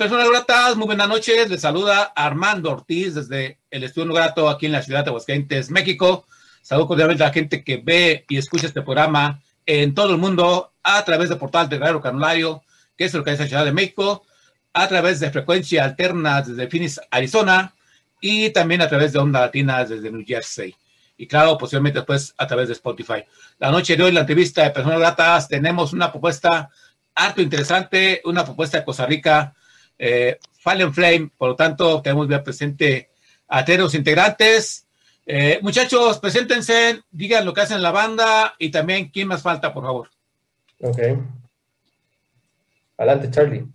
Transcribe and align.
Personas 0.00 0.30
Gratas? 0.30 0.76
Muy 0.76 0.86
buenas 0.86 1.10
noches. 1.10 1.50
Les 1.50 1.60
saluda 1.60 2.04
Armando 2.16 2.70
Ortiz 2.70 3.16
desde 3.16 3.58
el 3.70 3.84
Estudio 3.84 4.14
Grato 4.14 4.48
aquí 4.48 4.64
en 4.64 4.72
la 4.72 4.80
ciudad 4.80 5.04
de 5.04 5.10
Aguascalientes, 5.10 5.70
México. 5.70 6.24
Saludo 6.62 6.86
cordialmente 6.86 7.22
a 7.22 7.26
la 7.26 7.34
gente 7.34 7.62
que 7.62 7.76
ve 7.76 8.24
y 8.26 8.38
escucha 8.38 8.66
este 8.68 8.80
programa 8.80 9.42
en 9.66 9.94
todo 9.94 10.12
el 10.12 10.16
mundo 10.16 10.72
a 10.82 11.04
través 11.04 11.28
del 11.28 11.36
portal 11.36 11.68
de 11.68 11.78
Radio 11.78 12.00
Canulario, 12.00 12.62
que 12.96 13.04
es 13.04 13.12
lo 13.12 13.22
que 13.22 13.32
es 13.32 13.40
la 13.40 13.46
Ciudad 13.46 13.62
de 13.66 13.72
México, 13.72 14.24
a 14.72 14.88
través 14.88 15.20
de 15.20 15.30
frecuencia 15.30 15.84
alterna 15.84 16.40
desde 16.40 16.66
Phoenix, 16.66 16.98
Arizona, 17.10 17.74
y 18.22 18.48
también 18.48 18.80
a 18.80 18.88
través 18.88 19.12
de 19.12 19.18
Onda 19.18 19.40
Latina 19.40 19.84
desde 19.84 20.10
New 20.10 20.24
Jersey. 20.26 20.74
Y 21.18 21.26
claro, 21.26 21.58
posiblemente 21.58 21.98
después 21.98 22.32
a 22.38 22.46
través 22.46 22.68
de 22.68 22.72
Spotify. 22.72 23.22
La 23.58 23.70
noche 23.70 23.98
de 23.98 24.02
hoy, 24.02 24.12
la 24.12 24.20
entrevista 24.20 24.62
de 24.62 24.70
Personas 24.70 24.98
Gratas, 24.98 25.46
tenemos 25.46 25.92
una 25.92 26.10
propuesta 26.10 26.70
harto 27.14 27.42
interesante, 27.42 28.22
una 28.24 28.46
propuesta 28.46 28.78
de 28.78 28.84
Costa 28.86 29.04
Rica, 29.04 29.54
eh, 30.02 30.38
Fallen 30.58 30.94
Flame, 30.94 31.30
por 31.36 31.50
lo 31.50 31.56
tanto, 31.56 32.00
tenemos 32.00 32.26
bien 32.26 32.42
presente 32.42 33.10
a 33.48 33.62
todos 33.62 33.78
los 33.78 33.94
integrantes. 33.94 34.86
Eh, 35.26 35.58
muchachos, 35.60 36.18
preséntense, 36.18 37.02
digan 37.10 37.44
lo 37.44 37.52
que 37.52 37.60
hacen 37.60 37.82
la 37.82 37.90
banda 37.90 38.54
y 38.58 38.70
también 38.70 39.10
quién 39.10 39.28
más 39.28 39.42
falta, 39.42 39.74
por 39.74 39.84
favor. 39.84 40.08
Ok. 40.80 40.98
Adelante, 42.96 43.30
Charlie. 43.30 43.66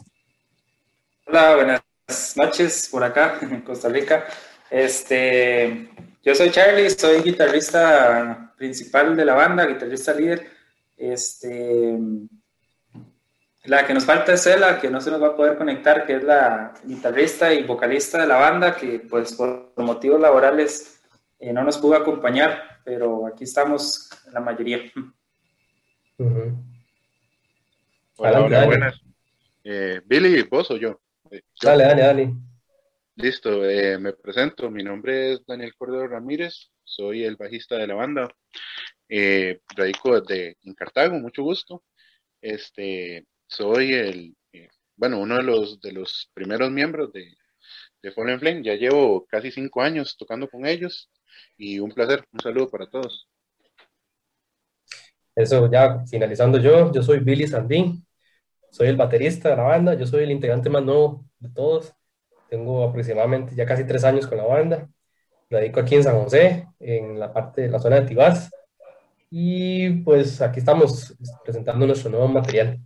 Hola, 1.27 1.55
buenas 1.55 2.33
noches 2.35 2.89
por 2.91 3.03
acá, 3.03 3.37
en 3.41 3.61
Costa 3.61 3.89
Rica. 3.89 4.25
Este, 4.69 5.91
yo 6.23 6.33
soy 6.33 6.49
Charlie, 6.49 6.89
soy 6.89 7.21
guitarrista 7.21 8.51
principal 8.57 9.15
de 9.15 9.25
la 9.25 9.35
banda, 9.35 9.67
guitarrista 9.67 10.13
líder. 10.13 10.49
Este, 10.97 11.99
la 13.67 13.85
que 13.85 13.93
nos 13.93 14.05
falta 14.05 14.33
es 14.33 14.45
Ela, 14.45 14.79
que 14.79 14.89
no 14.89 15.01
se 15.01 15.11
nos 15.11 15.21
va 15.21 15.27
a 15.27 15.35
poder 15.35 15.57
conectar, 15.57 16.05
que 16.05 16.17
es 16.17 16.23
la 16.23 16.73
guitarrista 16.83 17.53
y 17.53 17.63
vocalista 17.63 18.21
de 18.21 18.27
la 18.27 18.37
banda, 18.37 18.75
que 18.75 18.99
pues 18.99 19.33
por 19.33 19.73
motivos 19.77 20.19
laborales 20.19 21.01
eh, 21.39 21.51
no 21.51 21.63
nos 21.63 21.77
pudo 21.77 21.95
acompañar, 21.95 22.81
pero 22.83 23.25
aquí 23.27 23.43
estamos 23.43 24.09
la 24.31 24.39
mayoría. 24.39 24.79
Hola, 28.17 28.65
buenas. 28.65 29.01
Eh, 29.63 30.01
Billy, 30.05 30.43
¿vos 30.43 30.69
o 30.71 30.77
yo? 30.77 31.01
Eh, 31.31 31.41
dale, 31.61 31.85
dale, 31.85 32.01
dale. 32.01 32.33
Listo, 33.15 33.61
me 33.99 34.13
presento. 34.13 34.69
Mi 34.69 34.83
nombre 34.83 35.33
es 35.33 35.45
Daniel 35.45 35.73
Cordero 35.75 36.07
Ramírez, 36.07 36.69
soy 36.83 37.23
el 37.23 37.35
bajista 37.35 37.77
de 37.77 37.87
la 37.87 37.95
banda. 37.95 38.29
radico 39.75 40.21
de, 40.21 40.57
en 40.61 40.73
Cartago, 40.73 41.15
mucho 41.15 41.41
gusto. 41.41 41.83
Este, 42.41 43.25
soy 43.47 43.93
el, 43.93 44.35
eh, 44.53 44.69
bueno, 44.95 45.19
uno 45.19 45.37
de 45.37 45.43
los, 45.43 45.79
de 45.81 45.91
los 45.91 46.29
primeros 46.33 46.71
miembros 46.71 47.11
de, 47.13 47.33
de 48.01 48.11
Fallen 48.11 48.39
Flame. 48.39 48.63
Ya 48.63 48.75
llevo 48.75 49.25
casi 49.25 49.51
cinco 49.51 49.81
años 49.81 50.15
tocando 50.17 50.47
con 50.49 50.65
ellos 50.65 51.09
y 51.57 51.79
un 51.79 51.91
placer. 51.91 52.25
Un 52.31 52.39
saludo 52.39 52.69
para 52.69 52.89
todos. 52.89 53.27
Eso, 55.35 55.69
ya 55.69 56.03
finalizando 56.09 56.59
yo, 56.59 56.91
yo 56.93 57.03
soy 57.03 57.19
Billy 57.19 57.45
Sandín, 57.47 58.05
soy 58.71 58.87
el 58.87 58.95
baterista 58.95 59.49
de 59.49 59.57
la 59.57 59.63
banda, 59.63 59.93
yo 59.93 60.05
soy 60.07 60.23
el 60.23 60.31
integrante 60.31 60.69
más 60.69 60.83
nuevo 60.83 61.25
de 61.39 61.49
todos. 61.49 61.93
Tengo 62.49 62.83
aproximadamente 62.87 63.55
ya 63.55 63.65
casi 63.65 63.85
tres 63.85 64.03
años 64.05 64.27
con 64.27 64.37
la 64.37 64.45
banda. 64.45 64.89
Radico 65.49 65.79
aquí 65.81 65.95
en 65.95 66.03
San 66.03 66.21
José, 66.23 66.67
en 66.79 67.19
la 67.19 67.33
parte 67.33 67.63
de 67.63 67.69
la 67.69 67.79
zona 67.79 67.99
de 67.99 68.07
Tibás. 68.07 68.49
Y 69.29 69.89
pues 70.03 70.41
aquí 70.41 70.59
estamos 70.59 71.13
presentando 71.43 71.85
nuestro 71.85 72.09
nuevo 72.09 72.27
material. 72.27 72.79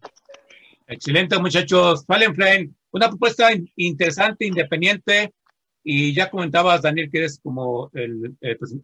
Excelente, 0.91 1.37
muchachos. 1.37 2.03
Fallen 2.03 2.33
Flame, 2.33 2.71
una 2.91 3.09
propuesta 3.09 3.49
interesante, 3.75 4.47
independiente. 4.47 5.31
Y 5.83 6.15
ya 6.15 6.31
comentabas, 6.31 6.81
Daniel, 6.81 7.09
que 7.11 7.19
eres 7.19 7.39
como 7.41 7.91
el, 7.93 8.35
pues, 8.57 8.75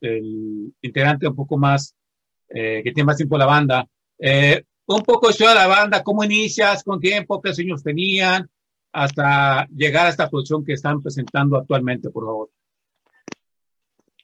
integrante 0.81 1.27
un 1.27 1.35
poco 1.35 1.57
más, 1.57 1.95
eh, 2.49 2.81
que 2.83 2.91
tiene 2.91 3.07
más 3.07 3.17
tiempo 3.17 3.39
la 3.39 3.47
banda. 3.47 3.87
Eh, 4.19 4.63
un 4.85 5.01
poco 5.01 5.31
de 5.31 5.45
la 5.45 5.65
banda, 5.65 6.03
cómo 6.03 6.23
inicias, 6.23 6.83
con 6.83 6.99
tiempo, 6.99 7.41
qué 7.41 7.55
sueños 7.55 7.81
tenían, 7.81 8.47
hasta 8.91 9.65
llegar 9.75 10.05
a 10.05 10.09
esta 10.09 10.29
producción 10.29 10.63
que 10.63 10.73
están 10.73 11.01
presentando 11.01 11.57
actualmente, 11.57 12.11
por 12.11 12.25
favor. 12.25 12.51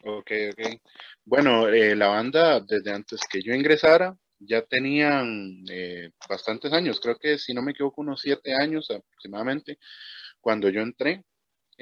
Ok, 0.06 0.32
ok. 0.52 0.80
Bueno, 1.26 1.68
eh, 1.68 1.96
la 1.96 2.10
banda, 2.10 2.60
desde 2.60 2.92
antes 2.92 3.22
que 3.30 3.42
yo 3.42 3.56
ingresara, 3.56 4.16
ya 4.48 4.62
tenían 4.64 5.64
eh, 5.70 6.12
bastantes 6.28 6.74
años, 6.74 7.00
creo 7.00 7.18
que 7.18 7.38
si 7.38 7.54
no 7.54 7.62
me 7.62 7.72
equivoco 7.72 8.02
unos 8.02 8.22
siete 8.22 8.54
años 8.54 8.90
aproximadamente, 8.92 9.78
cuando 10.42 10.70
yo 10.70 10.82
entré. 10.82 11.24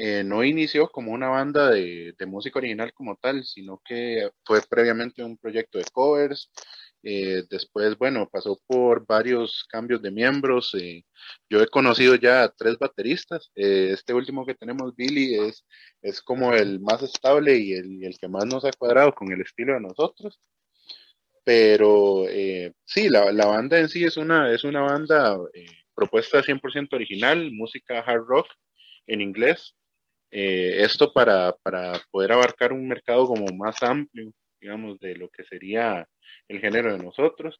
Eh, 0.01 0.23
no 0.23 0.45
inició 0.45 0.89
como 0.89 1.11
una 1.11 1.27
banda 1.27 1.71
de, 1.71 2.15
música 2.27 2.59
original 2.59 2.93
como 2.93 3.17
tal, 3.17 3.43
sino 3.43 3.81
que 3.83 4.29
fue 4.45 4.61
previamente 4.69 5.23
un 5.23 5.37
proyecto 5.37 5.77
de 5.77 5.85
covers. 5.91 6.49
Eh, 7.03 7.43
después, 7.49 7.97
bueno, 7.97 8.29
pasó 8.31 8.57
por 8.67 9.05
varios 9.05 9.65
cambios 9.69 10.01
de 10.01 10.11
miembros. 10.11 10.73
yo 11.49 11.61
he 11.61 11.67
conocido 11.67 12.15
ya 12.15 12.43
a 12.43 12.49
tres 12.49 12.77
bateristas. 12.79 13.51
este 13.55 14.13
último 14.13 14.45
que 14.45 14.55
tenemos, 14.55 14.95
Billy, 14.95 15.35
es, 15.35 15.65
es 16.01 16.21
como 16.21 16.53
el 16.53 16.79
más 16.79 17.01
estable 17.03 17.57
y 17.57 17.73
el, 17.73 18.03
el 18.03 18.17
que 18.17 18.29
más 18.29 18.45
nos 18.45 18.63
ha 18.65 18.71
cuadrado 18.71 19.13
con 19.13 19.31
el 19.31 19.41
estilo 19.41 19.73
de 19.73 19.81
nosotros 19.81 20.39
pero 21.49 22.29
eh, 22.29 22.73
sí, 22.85 23.09
la, 23.09 23.31
la, 23.31 23.47
banda 23.47 23.79
en 23.79 23.89
sí 23.89 24.03
es 24.03 24.17
una, 24.17 24.53
es 24.53 24.63
una 24.63 24.81
banda 24.81 25.35
eh, 25.55 25.65
propuesta 25.95 26.43
100% 26.43 26.93
original, 26.93 27.51
música 27.51 28.01
hard 28.01 28.23
rock 28.27 28.45
en 29.07 29.19
inglés. 29.19 29.73
Eh, 30.29 30.83
esto 30.83 31.11
para, 31.11 31.55
para, 31.63 31.93
poder 32.11 32.33
abarcar 32.33 32.71
un 32.71 32.87
mercado 32.87 33.25
como 33.25 33.47
más 33.57 33.81
amplio, 33.81 34.31
digamos, 34.61 34.99
de 34.99 35.15
lo 35.15 35.27
que 35.29 35.43
sería 35.43 36.07
el 36.47 36.59
género 36.59 36.93
de 36.93 37.03
nosotros. 37.03 37.59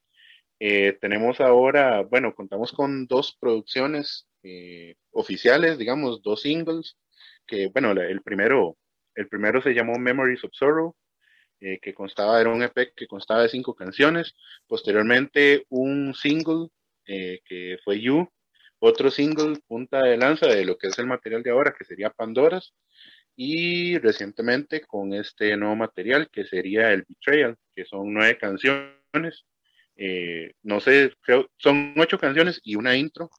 tenemos 0.59 1.39
ahora, 1.39 2.03
bueno, 2.03 2.35
contamos 2.35 2.71
con 2.71 3.07
dos 3.07 3.35
producciones 3.39 4.27
oficiales, 5.11 5.79
digamos, 5.79 6.21
dos 6.21 6.43
singles, 6.43 6.95
que, 7.47 7.69
bueno, 7.73 7.93
el 7.93 8.21
primero, 8.21 8.77
el 9.15 9.27
primero 9.29 9.63
se 9.63 9.73
llamó 9.73 9.97
Memories 9.97 10.43
of 10.43 10.51
Sorrow, 10.53 10.95
eh, 11.61 11.79
que 11.81 11.93
constaba, 11.93 12.39
era 12.39 12.49
un 12.49 12.63
EP 12.63 12.93
que 12.95 13.07
constaba 13.07 13.41
de 13.43 13.49
cinco 13.49 13.75
canciones, 13.75 14.33
posteriormente 14.65 15.65
un 15.69 16.13
single 16.13 16.69
eh, 17.05 17.41
que 17.43 17.77
fue 17.83 17.99
You, 17.99 18.29
otro 18.79 19.11
single 19.11 19.59
punta 19.67 20.03
de 20.03 20.15
lanza 20.15 20.47
de 20.47 20.63
lo 20.63 20.77
que 20.77 20.87
es 20.87 20.97
el 20.99 21.07
material 21.07 21.43
de 21.43 21.51
ahora, 21.51 21.75
que 21.77 21.83
sería 21.83 22.11
Pandoras, 22.11 22.73
y 23.35 23.97
recientemente 23.97 24.81
con 24.81 25.13
este 25.13 25.57
nuevo 25.57 25.75
material 25.75 26.29
que 26.31 26.45
sería 26.45 26.93
el 26.93 27.03
Betrayal, 27.07 27.57
que 27.75 27.83
son 27.83 28.13
nueve 28.13 28.37
canciones, 28.37 29.45
eh, 29.97 30.53
no 30.63 30.79
sé, 30.79 31.13
creo, 31.21 31.49
son 31.57 31.93
ocho 31.97 32.17
canciones 32.17 32.61
y 32.63 32.75
una 32.75 32.95
intro, 32.95 33.29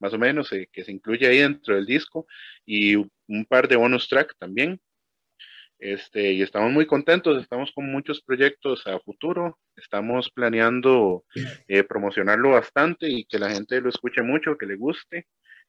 más 0.00 0.12
o 0.12 0.18
menos, 0.18 0.50
que 0.50 0.84
se 0.84 0.90
incluye 0.90 1.28
ahí 1.28 1.38
dentro 1.38 1.76
del 1.76 1.86
disco, 1.86 2.26
y 2.64 2.96
un 2.96 3.44
par 3.48 3.68
de 3.68 3.76
bonus 3.76 4.08
track 4.08 4.34
también, 4.38 4.80
este, 5.78 6.32
y 6.32 6.42
estamos 6.42 6.72
muy 6.72 6.86
contentos, 6.86 7.40
estamos 7.40 7.70
con 7.72 7.90
muchos 7.90 8.22
proyectos 8.22 8.86
a 8.86 8.98
futuro, 9.00 9.58
estamos 9.76 10.30
planeando 10.30 11.24
eh, 11.68 11.82
promocionarlo 11.84 12.50
bastante 12.50 13.08
y 13.08 13.24
que 13.26 13.38
la 13.38 13.50
gente 13.50 13.80
lo 13.80 13.90
escuche 13.90 14.22
mucho, 14.22 14.56
que 14.56 14.66
le 14.66 14.76
guste. 14.76 15.26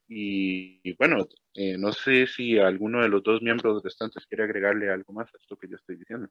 Y, 0.10 0.96
bueno, 0.96 1.28
eh, 1.54 1.78
no 1.78 1.92
sé 1.92 2.28
si 2.28 2.58
alguno 2.58 3.02
de 3.02 3.10
los 3.10 3.22
dos 3.24 3.42
miembros 3.42 3.84
restantes 3.84 4.26
quiere 4.26 4.46
agregarle 4.46 4.90
algo 4.90 5.12
más 5.12 5.28
a 5.28 5.38
esto 5.38 5.58
que 5.58 5.68
yo 5.68 5.76
estoy 5.76 5.98
diciendo. 5.98 6.30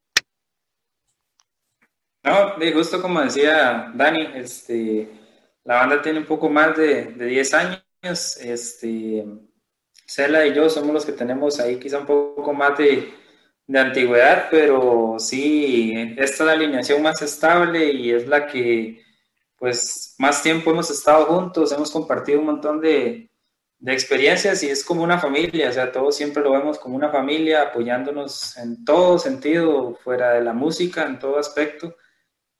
No, 2.23 2.54
justo 2.73 3.02
como 3.02 3.21
decía 3.21 3.92
Dani, 3.95 4.28
este, 4.35 5.09
la 5.64 5.76
banda 5.76 6.00
tiene 6.00 6.21
un 6.21 6.25
poco 6.25 6.49
más 6.49 6.76
de, 6.76 7.12
de 7.12 7.26
10 7.26 7.54
años. 7.54 7.83
Este, 8.40 9.25
Cela 10.06 10.47
y 10.47 10.54
yo 10.54 10.71
somos 10.71 10.95
los 10.95 11.04
que 11.04 11.12
tenemos 11.12 11.61
ahí 11.61 11.78
quizá 11.78 11.99
un 11.99 12.06
poco 12.06 12.52
más 12.54 12.78
de, 12.78 13.12
de 13.66 13.78
antigüedad, 13.80 14.49
pero 14.50 15.16
sí, 15.18 15.92
esta 16.16 16.44
es 16.44 16.46
la 16.46 16.52
alineación 16.52 17.02
más 17.02 17.20
estable 17.23 17.92
y 17.92 18.12
es 18.12 18.26
la 18.28 18.46
que, 18.46 19.02
pues, 19.58 20.14
más 20.18 20.42
tiempo 20.42 20.70
hemos 20.70 20.90
estado 20.90 21.26
juntos, 21.26 21.73
hemos 21.73 21.90
compartido 21.90 22.40
un 22.40 22.46
montón 22.46 22.80
de, 22.80 23.30
de 23.78 23.92
experiencias 23.92 24.62
y 24.62 24.70
es 24.70 24.85
como 24.85 25.02
una 25.02 25.18
familia, 25.18 25.70
o 25.70 25.73
sea, 25.73 25.92
todos 25.92 26.16
siempre 26.16 26.42
lo 26.42 26.52
vemos 26.52 26.78
como 26.78 26.96
una 26.96 27.11
familia, 27.11 27.62
apoyándonos 27.62 28.56
en 28.56 28.85
todo 28.85 29.18
sentido, 29.18 29.96
fuera 30.02 30.35
de 30.35 30.42
la 30.44 30.52
música, 30.52 31.04
en 31.04 31.18
todo 31.18 31.38
aspecto. 31.38 31.96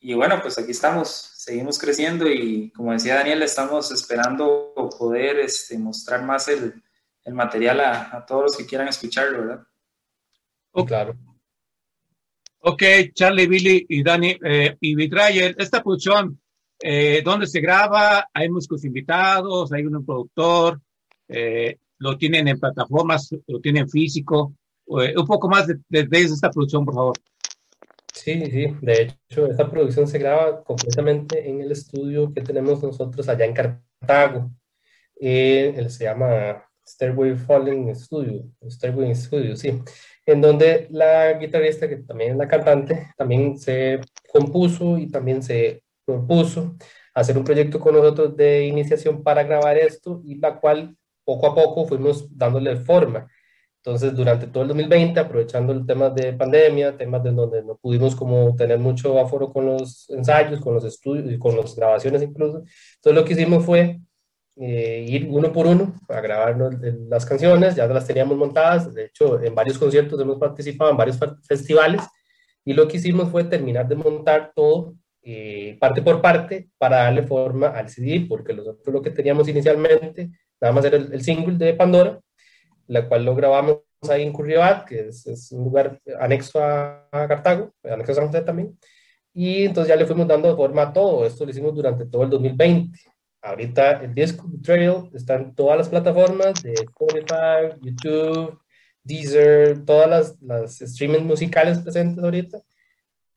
Y 0.01 0.15
bueno, 0.15 0.41
pues 0.43 0.59
aquí 0.59 0.73
estamos, 0.73 1.09
seguimos 1.37 1.79
creciendo 1.79 2.29
y 2.29 2.71
como 2.73 2.93
decía 2.93 3.17
Daniel, 3.17 3.43
estamos 3.43 3.91
esperando 3.93 4.75
poder 4.99 5.39
este, 5.41 5.79
mostrar 5.79 6.23
más 6.23 6.49
el, 6.49 6.83
el 7.25 7.35
material 7.35 7.81
a, 7.81 8.17
a 8.17 8.27
todos 8.27 8.43
los 8.43 8.57
que 8.57 8.67
quieran 8.67 8.89
escucharlo, 8.89 9.39
¿verdad? 9.41 9.67
Claro. 10.85 11.17
Ok, 12.61 12.83
Charlie, 13.15 13.47
Billy 13.47 13.87
y 13.89 14.03
Dani 14.03 14.37
eh, 14.45 14.77
y 14.81 14.95
Vitrayer, 14.95 15.55
esta 15.57 15.83
producción, 15.83 16.41
eh, 16.81 17.23
¿dónde 17.25 17.47
se 17.47 17.61
graba? 17.61 18.29
¿Hay 18.35 18.49
músicos 18.49 18.85
invitados? 18.85 19.73
¿Hay 19.73 19.87
un 19.87 20.05
productor? 20.05 20.81
Eh, 21.29 21.79
lo 21.99 22.19
tienen 22.19 22.49
en 22.49 22.59
plataformas, 22.59 23.31
lo 23.47 23.61
tienen 23.61 23.89
físico. 23.89 24.55
Eh, 25.01 25.15
un 25.17 25.27
poco 25.27 25.49
más 25.49 25.67
de, 25.67 25.77
de, 25.89 26.05
de 26.07 26.21
esta 26.21 26.51
producción, 26.51 26.85
por 26.85 26.95
favor. 26.95 27.17
Sí, 28.13 28.45
sí, 28.47 28.67
de 28.81 29.03
hecho, 29.03 29.47
esta 29.47 29.71
producción 29.71 30.09
se 30.09 30.19
graba 30.19 30.65
completamente 30.65 31.49
en 31.49 31.61
el 31.61 31.71
estudio 31.71 32.33
que 32.33 32.41
tenemos 32.41 32.83
nosotros 32.83 33.29
allá 33.29 33.45
en 33.45 33.55
Cartago. 33.55 34.51
Eh, 35.21 35.75
él 35.77 35.91
se 35.91 36.05
llama 36.05 36.66
Stairway 36.87 37.35
Falling 37.37 37.95
Studio, 37.95 38.45
Stairway 38.69 39.15
Studio, 39.15 39.57
sí, 39.57 39.81
en 40.25 40.41
donde 40.41 40.87
la 40.91 41.33
guitarrista, 41.35 41.89
que 41.89 41.97
también 41.97 42.33
es 42.33 42.37
la 42.37 42.49
cantante, 42.49 43.09
también 43.17 43.59
se 43.59 44.01
compuso 44.33 44.99
y 44.99 45.11
también 45.11 45.43
se 45.43 45.83
propuso 46.05 46.77
hacer 47.15 47.37
un 47.37 47.45
proyecto 47.45 47.81
con 47.81 47.95
nosotros 47.95 48.37
de 48.37 48.67
iniciación 48.67 49.23
para 49.23 49.43
grabar 49.43 49.79
esto 49.79 50.21
y 50.25 50.37
la 50.37 50.61
cual 50.61 50.97
poco 51.25 51.47
a 51.47 51.55
poco 51.55 51.87
fuimos 51.87 52.29
dándole 52.37 52.77
forma. 52.77 53.27
Entonces, 53.79 54.15
durante 54.15 54.49
todo 54.49 54.65
el 54.65 54.69
2020, 54.69 55.21
aprovechando 55.21 55.73
el 55.73 55.87
tema 55.87 56.11
de 56.11 56.33
pandemia, 56.33 56.97
temas 56.97 57.23
de 57.23 57.31
donde 57.31 57.63
no 57.63 57.77
pudimos 57.77 58.17
como 58.17 58.55
tener 58.57 58.79
mucho 58.79 59.19
aforo 59.19 59.53
con 59.53 59.67
los 59.67 60.11
ensayos, 60.11 60.61
con 60.61 60.75
los 60.75 60.85
estudios 60.85 61.31
y 61.31 61.39
con 61.39 61.57
las 61.57 61.75
grabaciones 61.77 62.23
incluso, 62.23 62.59
entonces 62.97 63.15
lo 63.15 63.25
que 63.25 63.33
hicimos 63.35 63.65
fue 63.65 64.01
eh, 64.57 65.05
ir 65.07 65.29
uno 65.31 65.53
por 65.53 65.67
uno 65.67 65.95
a 66.09 66.21
grabar 66.21 66.57
las 67.09 67.27
canciones, 67.27 67.77
ya 67.77 67.87
las 67.87 68.07
teníamos 68.07 68.37
montadas, 68.37 68.93
de 68.95 69.07
hecho 69.07 69.43
en 69.43 69.55
varios 69.55 69.79
conciertos 69.79 70.21
hemos 70.21 70.39
participado, 70.39 70.91
en 70.91 70.97
varios 70.97 71.19
festivales, 71.47 72.03
y 72.65 72.73
lo 72.73 72.89
que 72.89 72.97
hicimos 72.97 73.31
fue 73.31 73.45
terminar 73.45 73.87
de 73.87 73.97
montar 73.97 74.53
todo 74.55 74.95
eh, 75.23 75.77
parte 75.79 76.03
por 76.03 76.23
parte 76.23 76.71
para 76.79 76.99
darle 77.05 77.23
forma 77.23 77.69
al 77.69 77.89
CD, 77.91 78.27
porque 78.29 78.55
nosotros 78.55 78.95
lo 78.95 79.03
que 79.03 79.11
teníamos 79.11 79.49
inicialmente, 79.49 80.31
nada 80.61 80.73
más 80.73 80.85
era 80.85 80.97
el, 80.97 81.13
el 81.13 81.23
single 81.23 81.57
de 81.57 81.75
Pandora, 81.75 82.21
la 82.87 83.09
cual 83.09 83.25
lo 83.25 83.35
grabamos 83.35 83.81
ahí 84.09 84.23
en 84.23 84.33
Curriabat, 84.33 84.87
que 84.87 85.09
es, 85.09 85.27
es, 85.27 85.53
un 85.53 85.65
lugar 85.65 86.01
anexo 86.19 86.63
a, 86.63 87.09
a, 87.11 87.29
Cartago, 87.29 87.73
anexo 87.85 88.13
a 88.13 88.15
San 88.15 88.27
José 88.29 88.43
también. 88.43 88.79
Y 89.35 89.65
entonces 89.65 89.89
ya 89.89 89.97
le 89.97 90.07
fuimos 90.07 90.27
dando 90.27 90.57
forma 90.57 90.83
a 90.83 90.93
todo. 90.93 91.27
Esto 91.27 91.45
lo 91.45 91.51
hicimos 91.51 91.75
durante 91.75 92.07
todo 92.07 92.23
el 92.23 92.31
2020. 92.31 92.99
Ahorita 93.47 94.03
el 94.03 94.13
disco 94.13 94.45
Trail 94.61 95.09
está 95.15 95.37
en 95.37 95.55
todas 95.55 95.79
las 95.79 95.89
plataformas 95.89 96.61
de 96.65 96.73
Spotify, 96.73 97.79
YouTube, 97.81 98.59
Deezer, 99.05 99.85
todas 99.85 100.11
las, 100.11 100.43
las 100.43 100.79
streamings 100.79 101.25
musicales 101.25 101.79
presentes 101.79 102.23
ahorita. 102.23 102.59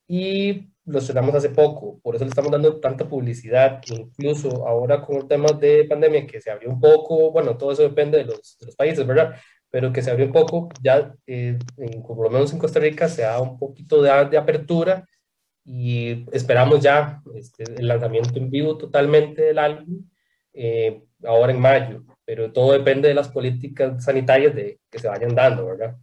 Y 0.07 0.71
lo 0.85 0.97
estrenamos 0.97 1.35
hace 1.35 1.49
poco, 1.49 1.99
por 2.01 2.15
eso 2.15 2.25
le 2.25 2.29
estamos 2.29 2.51
dando 2.51 2.79
tanta 2.79 3.07
publicidad, 3.07 3.81
incluso 3.91 4.67
ahora 4.67 4.99
con 4.99 5.17
el 5.17 5.27
tema 5.27 5.51
de 5.51 5.85
pandemia 5.85 6.25
que 6.25 6.41
se 6.41 6.49
abrió 6.49 6.71
un 6.71 6.79
poco, 6.79 7.31
bueno, 7.31 7.55
todo 7.55 7.71
eso 7.71 7.83
depende 7.83 8.17
de 8.17 8.25
los, 8.25 8.57
de 8.59 8.65
los 8.65 8.75
países, 8.75 9.05
¿verdad? 9.05 9.35
Pero 9.69 9.93
que 9.93 10.01
se 10.01 10.09
abrió 10.09 10.25
un 10.25 10.31
poco, 10.31 10.69
ya 10.81 11.13
eh, 11.27 11.59
en, 11.77 12.01
por 12.01 12.23
lo 12.23 12.31
menos 12.31 12.51
en 12.51 12.57
Costa 12.57 12.79
Rica 12.79 13.07
se 13.07 13.21
da 13.21 13.39
un 13.39 13.59
poquito 13.59 14.01
de, 14.01 14.09
de 14.31 14.37
apertura 14.39 15.07
y 15.63 16.25
esperamos 16.31 16.81
ya 16.81 17.21
este, 17.35 17.63
el 17.63 17.87
lanzamiento 17.87 18.37
en 18.37 18.49
vivo 18.49 18.77
totalmente 18.77 19.43
del 19.43 19.59
álbum 19.59 20.03
eh, 20.53 21.03
ahora 21.23 21.51
en 21.51 21.59
mayo, 21.59 22.03
pero 22.25 22.51
todo 22.51 22.73
depende 22.73 23.07
de 23.07 23.13
las 23.13 23.29
políticas 23.29 24.03
sanitarias 24.03 24.55
de, 24.55 24.79
que 24.89 24.99
se 24.99 25.07
vayan 25.07 25.35
dando, 25.35 25.67
¿verdad? 25.67 25.97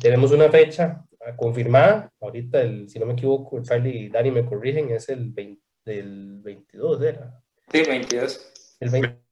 Tenemos 0.00 0.32
una 0.32 0.48
fecha 0.48 1.04
confirmada, 1.36 2.10
ahorita, 2.20 2.60
el, 2.62 2.88
si 2.88 2.98
no 2.98 3.06
me 3.06 3.12
equivoco, 3.12 3.62
Charlie 3.62 4.04
y 4.04 4.08
Dani 4.08 4.30
me 4.30 4.44
corrigen, 4.44 4.90
es 4.90 5.08
el, 5.08 5.30
20, 5.30 5.62
el 5.86 6.40
22, 6.42 7.02
¿era? 7.02 7.40
Sí, 7.70 7.82
22. 7.86 8.76
El 8.80 8.90
20. 8.90 9.22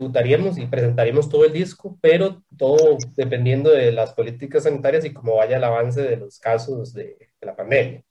Disfrutaríamos 0.00 0.56
y 0.56 0.64
presentaríamos 0.64 1.28
todo 1.28 1.44
el 1.44 1.52
disco, 1.52 1.98
pero 2.00 2.42
todo 2.56 2.96
dependiendo 3.16 3.68
de 3.68 3.92
las 3.92 4.14
políticas 4.14 4.62
sanitarias 4.62 5.04
y 5.04 5.12
cómo 5.12 5.36
vaya 5.36 5.58
el 5.58 5.64
avance 5.64 6.00
de 6.00 6.16
los 6.16 6.38
casos 6.38 6.94
de, 6.94 7.18
de 7.38 7.46
la 7.46 7.54
pandemia. 7.54 8.02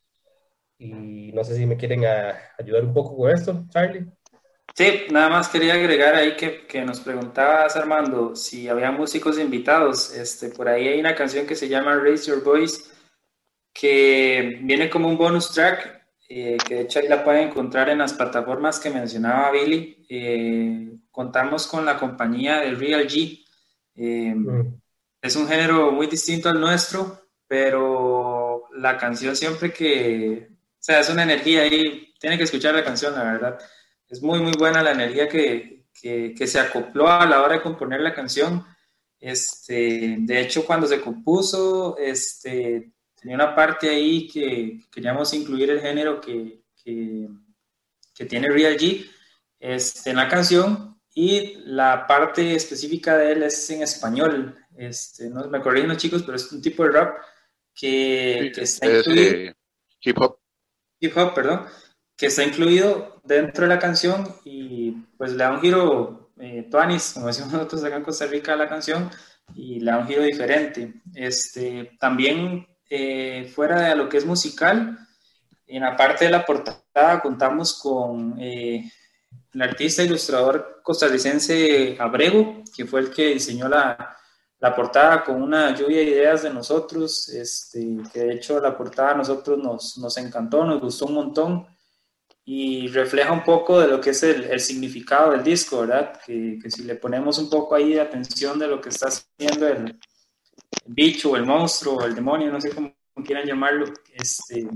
Y 0.77 1.31
no 1.33 1.43
sé 1.43 1.55
si 1.55 1.65
me 1.65 1.77
quieren 1.77 2.05
a, 2.05 2.37
ayudar 2.59 2.85
un 2.85 2.93
poco 2.93 3.17
con 3.17 3.31
esto, 3.31 3.65
Charlie. 3.69 4.05
Sí, 4.75 5.07
nada 5.09 5.29
más 5.29 5.49
quería 5.49 5.73
agregar 5.73 6.13
ahí 6.13 6.35
que, 6.37 6.67
que, 6.67 6.83
nos 6.83 6.99
preguntabas, 6.99 7.75
Armando, 7.75 8.35
si 8.35 8.69
había 8.69 8.91
músicos 8.91 9.39
invitados. 9.39 10.13
Este, 10.13 10.49
por 10.49 10.69
ahí 10.69 10.89
hay 10.89 10.99
una 10.99 11.15
canción 11.15 11.47
que 11.47 11.55
se 11.55 11.67
llama 11.67 11.95
Raise 11.95 12.27
Your 12.27 12.43
Voice, 12.43 12.83
que 13.73 14.59
viene 14.61 14.91
como 14.91 15.07
un 15.07 15.17
bonus 15.17 15.51
track, 15.51 15.98
eh, 16.29 16.57
que 16.65 16.75
de 16.75 16.81
hecho 16.81 16.99
ahí 16.99 17.07
la 17.07 17.23
pueden 17.23 17.49
encontrar 17.49 17.89
en 17.89 17.97
las 17.97 18.13
plataformas 18.13 18.79
que 18.79 18.91
mencionaba 18.91 19.51
Billy. 19.51 20.05
Eh, 20.07 20.91
contamos 21.11 21.67
con 21.67 21.85
la 21.85 21.97
compañía 21.97 22.59
de 22.59 22.71
Real 22.71 23.07
G. 23.07 23.43
Eh, 23.95 24.33
mm. 24.35 24.79
Es 25.21 25.35
un 25.35 25.47
género 25.47 25.91
muy 25.91 26.07
distinto 26.07 26.47
al 26.47 26.61
nuestro, 26.61 27.29
pero 27.47 28.69
la 28.75 28.95
canción 28.97 29.35
siempre 29.35 29.73
que, 29.73 30.47
o 30.51 30.77
sea, 30.77 30.99
es 30.99 31.09
una 31.09 31.23
energía 31.23 31.63
ahí, 31.63 32.13
tiene 32.19 32.37
que 32.37 32.43
escuchar 32.43 32.73
la 32.75 32.85
canción, 32.85 33.13
la 33.15 33.23
verdad 33.23 33.59
es 34.09 34.21
muy, 34.21 34.41
muy 34.41 34.53
buena 34.57 34.83
la 34.83 34.91
energía 34.91 35.29
que, 35.29 35.85
que, 35.93 36.33
que, 36.35 36.47
se 36.47 36.59
acopló 36.59 37.07
a 37.07 37.25
la 37.25 37.43
hora 37.43 37.55
de 37.55 37.61
componer 37.61 38.01
la 38.01 38.13
canción. 38.13 38.65
Este, 39.19 40.17
de 40.19 40.41
hecho, 40.41 40.65
cuando 40.65 40.87
se 40.87 40.99
compuso, 40.99 41.97
este, 41.97 42.91
tenía 43.19 43.35
una 43.35 43.55
parte 43.55 43.89
ahí 43.89 44.27
que 44.27 44.81
queríamos 44.91 45.33
incluir 45.33 45.69
el 45.69 45.81
género 45.81 46.21
que, 46.21 46.63
que, 46.83 47.27
que 48.15 48.25
tiene 48.25 48.47
Real 48.49 48.77
G 48.77 49.05
este, 49.59 50.11
en 50.11 50.15
la 50.17 50.27
canción 50.27 50.99
y 51.13 51.55
la 51.65 52.07
parte 52.07 52.55
específica 52.55 53.17
de 53.17 53.31
él 53.33 53.43
es 53.43 53.69
en 53.69 53.81
español. 53.81 54.57
Este, 54.77 55.29
no 55.29 55.47
me 55.49 55.61
corrigen 55.61 55.89
los 55.89 55.97
chicos, 55.97 56.23
pero 56.23 56.35
es 56.37 56.51
un 56.51 56.61
tipo 56.61 56.83
de 56.83 56.91
rap 56.91 57.17
que, 57.73 58.39
sí, 58.41 58.51
que 58.51 58.61
está 58.61 58.85
es, 58.87 58.99
incluido. 58.99 59.31
Eh, 59.31 59.55
hip 60.01 60.17
hop. 60.19 60.39
Hip 60.99 61.17
hop, 61.17 61.33
perdón 61.33 61.65
que 62.19 62.25
está 62.25 62.43
incluido 62.43 63.21
dentro 63.23 63.63
de 63.63 63.73
la 63.73 63.79
canción 63.79 64.27
y 64.43 64.91
pues 65.17 65.31
le 65.31 65.37
da 65.37 65.53
un 65.53 65.61
giro 65.61 66.31
eh, 66.37 66.67
tuanis, 66.69 67.13
como 67.13 67.27
decimos 67.27 67.53
nosotros 67.53 67.81
acá 67.81 67.95
en 67.95 68.03
Costa 68.03 68.27
Rica, 68.27 68.53
a 68.53 68.57
la 68.57 68.67
canción 68.67 69.09
y 69.55 69.79
le 69.79 69.89
da 69.89 69.99
un 69.99 70.07
giro 70.07 70.23
diferente. 70.23 70.95
Este, 71.15 71.91
también 71.97 72.67
eh, 72.89 73.51
fuera 73.53 73.89
de 73.89 73.95
lo 73.95 74.09
que 74.09 74.17
es 74.17 74.25
musical, 74.25 74.97
en 75.67 75.83
la 75.83 75.95
parte 75.95 76.25
de 76.25 76.31
la 76.31 76.45
portada 76.45 77.21
contamos 77.21 77.79
con 77.79 78.35
eh, 78.39 78.91
el 79.53 79.61
artista 79.61 80.03
ilustrador 80.03 80.81
costarricense 80.83 81.95
Abrego, 81.99 82.63
que 82.75 82.85
fue 82.85 83.01
el 83.01 83.11
que 83.11 83.33
diseñó 83.35 83.69
la, 83.69 84.17
la 84.59 84.75
portada 84.75 85.23
con 85.23 85.41
una 85.41 85.75
lluvia 85.75 85.99
de 85.99 86.05
ideas 86.05 86.43
de 86.43 86.49
nosotros, 86.49 87.29
este, 87.29 87.97
que 88.11 88.19
de 88.19 88.33
hecho 88.33 88.59
la 88.59 88.75
portada 88.75 89.11
a 89.11 89.17
nosotros 89.17 89.57
nos, 89.59 89.97
nos 89.99 90.17
encantó, 90.17 90.65
nos 90.65 90.81
gustó 90.81 91.05
un 91.05 91.13
montón 91.13 91.67
y 92.43 92.87
refleja 92.87 93.31
un 93.31 93.43
poco 93.43 93.79
de 93.79 93.87
lo 93.87 94.01
que 94.01 94.09
es 94.09 94.23
el, 94.23 94.45
el 94.45 94.59
significado 94.59 95.31
del 95.31 95.43
disco, 95.43 95.81
¿verdad? 95.81 96.19
Que, 96.25 96.57
que, 96.61 96.71
si 96.71 96.83
le 96.83 96.95
ponemos 96.95 97.37
un 97.37 97.47
poco 97.47 97.75
ahí 97.75 97.93
de 97.93 98.01
atención 98.01 98.57
de 98.57 98.67
lo 98.67 98.81
que 98.81 98.89
está 98.89 99.09
haciendo 99.09 99.67
el, 99.67 99.99
bicho, 100.85 101.35
el 101.35 101.45
monstruo, 101.45 102.05
el 102.05 102.15
demonio, 102.15 102.51
no 102.51 102.59
sé 102.59 102.71
cómo 102.71 102.93
quieran 103.25 103.45
llamarlo, 103.45 103.85
este, 104.13 104.67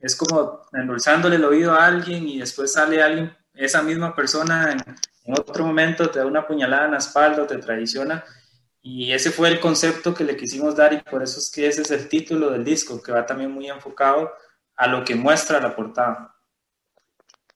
es 0.00 0.16
como 0.16 0.64
endulzándole 0.72 1.36
el 1.36 1.44
oído 1.44 1.72
a 1.72 1.86
alguien 1.86 2.26
y 2.28 2.38
después 2.38 2.72
sale 2.72 3.02
alguien, 3.02 3.32
esa 3.54 3.82
misma 3.82 4.14
persona 4.14 4.72
en, 4.72 4.78
en 5.28 5.34
otro 5.38 5.66
momento 5.66 6.08
te 6.08 6.20
da 6.20 6.26
una 6.26 6.46
puñalada 6.46 6.86
en 6.86 6.92
la 6.92 6.98
espalda, 6.98 7.46
te 7.46 7.58
traiciona. 7.58 8.24
Y 8.80 9.12
ese 9.12 9.30
fue 9.30 9.48
el 9.48 9.60
concepto 9.60 10.14
que 10.14 10.24
le 10.24 10.36
quisimos 10.36 10.74
dar 10.74 10.94
y 10.94 11.02
por 11.02 11.22
eso 11.22 11.38
es 11.38 11.50
que 11.50 11.66
ese 11.66 11.82
es 11.82 11.90
el 11.90 12.08
título 12.08 12.50
del 12.50 12.64
disco, 12.64 13.02
que 13.02 13.12
va 13.12 13.26
también 13.26 13.50
muy 13.50 13.68
enfocado 13.68 14.32
a 14.76 14.86
lo 14.86 15.04
que 15.04 15.14
muestra 15.14 15.60
la 15.60 15.76
portada. 15.76 16.34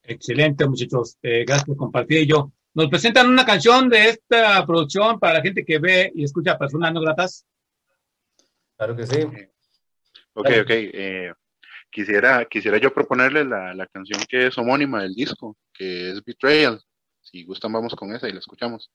Excelente, 0.03 0.67
muchachos. 0.67 1.17
Eh, 1.23 1.45
gracias 1.47 1.65
por 1.65 1.77
compartir. 1.79 2.27
Yo. 2.27 2.53
¿Nos 2.75 2.89
presentan 2.89 3.29
una 3.29 3.45
canción 3.45 3.89
de 3.89 4.09
esta 4.09 4.65
producción 4.65 5.21
para 5.21 5.35
la 5.35 5.43
gente 5.43 5.65
que 5.65 5.79
ve 5.79 6.11
y 6.15 6.25
escucha 6.25 6.57
personas 6.59 6.93
no 6.93 7.03
gratas? 7.03 7.47
Claro 8.77 8.97
que 8.97 9.07
sí. 9.07 9.21
Ok, 10.33 10.49
ok. 10.63 10.71
Eh, 10.71 11.33
quisiera, 11.91 12.47
quisiera 12.47 12.79
yo 12.79 12.93
proponerles 12.95 13.47
la, 13.47 13.75
la, 13.75 13.87
canción 13.87 14.21
que 14.27 14.47
es 14.47 14.57
homónima 14.57 15.03
del 15.03 15.15
disco, 15.15 15.57
que 15.75 16.11
es 16.11 16.25
Betrayal. 16.25 16.81
Si 17.21 17.45
gustan, 17.45 17.73
vamos 17.73 17.95
con 17.95 18.15
esa 18.15 18.29
y 18.29 18.33
la 18.33 18.39
escuchamos. 18.39 18.91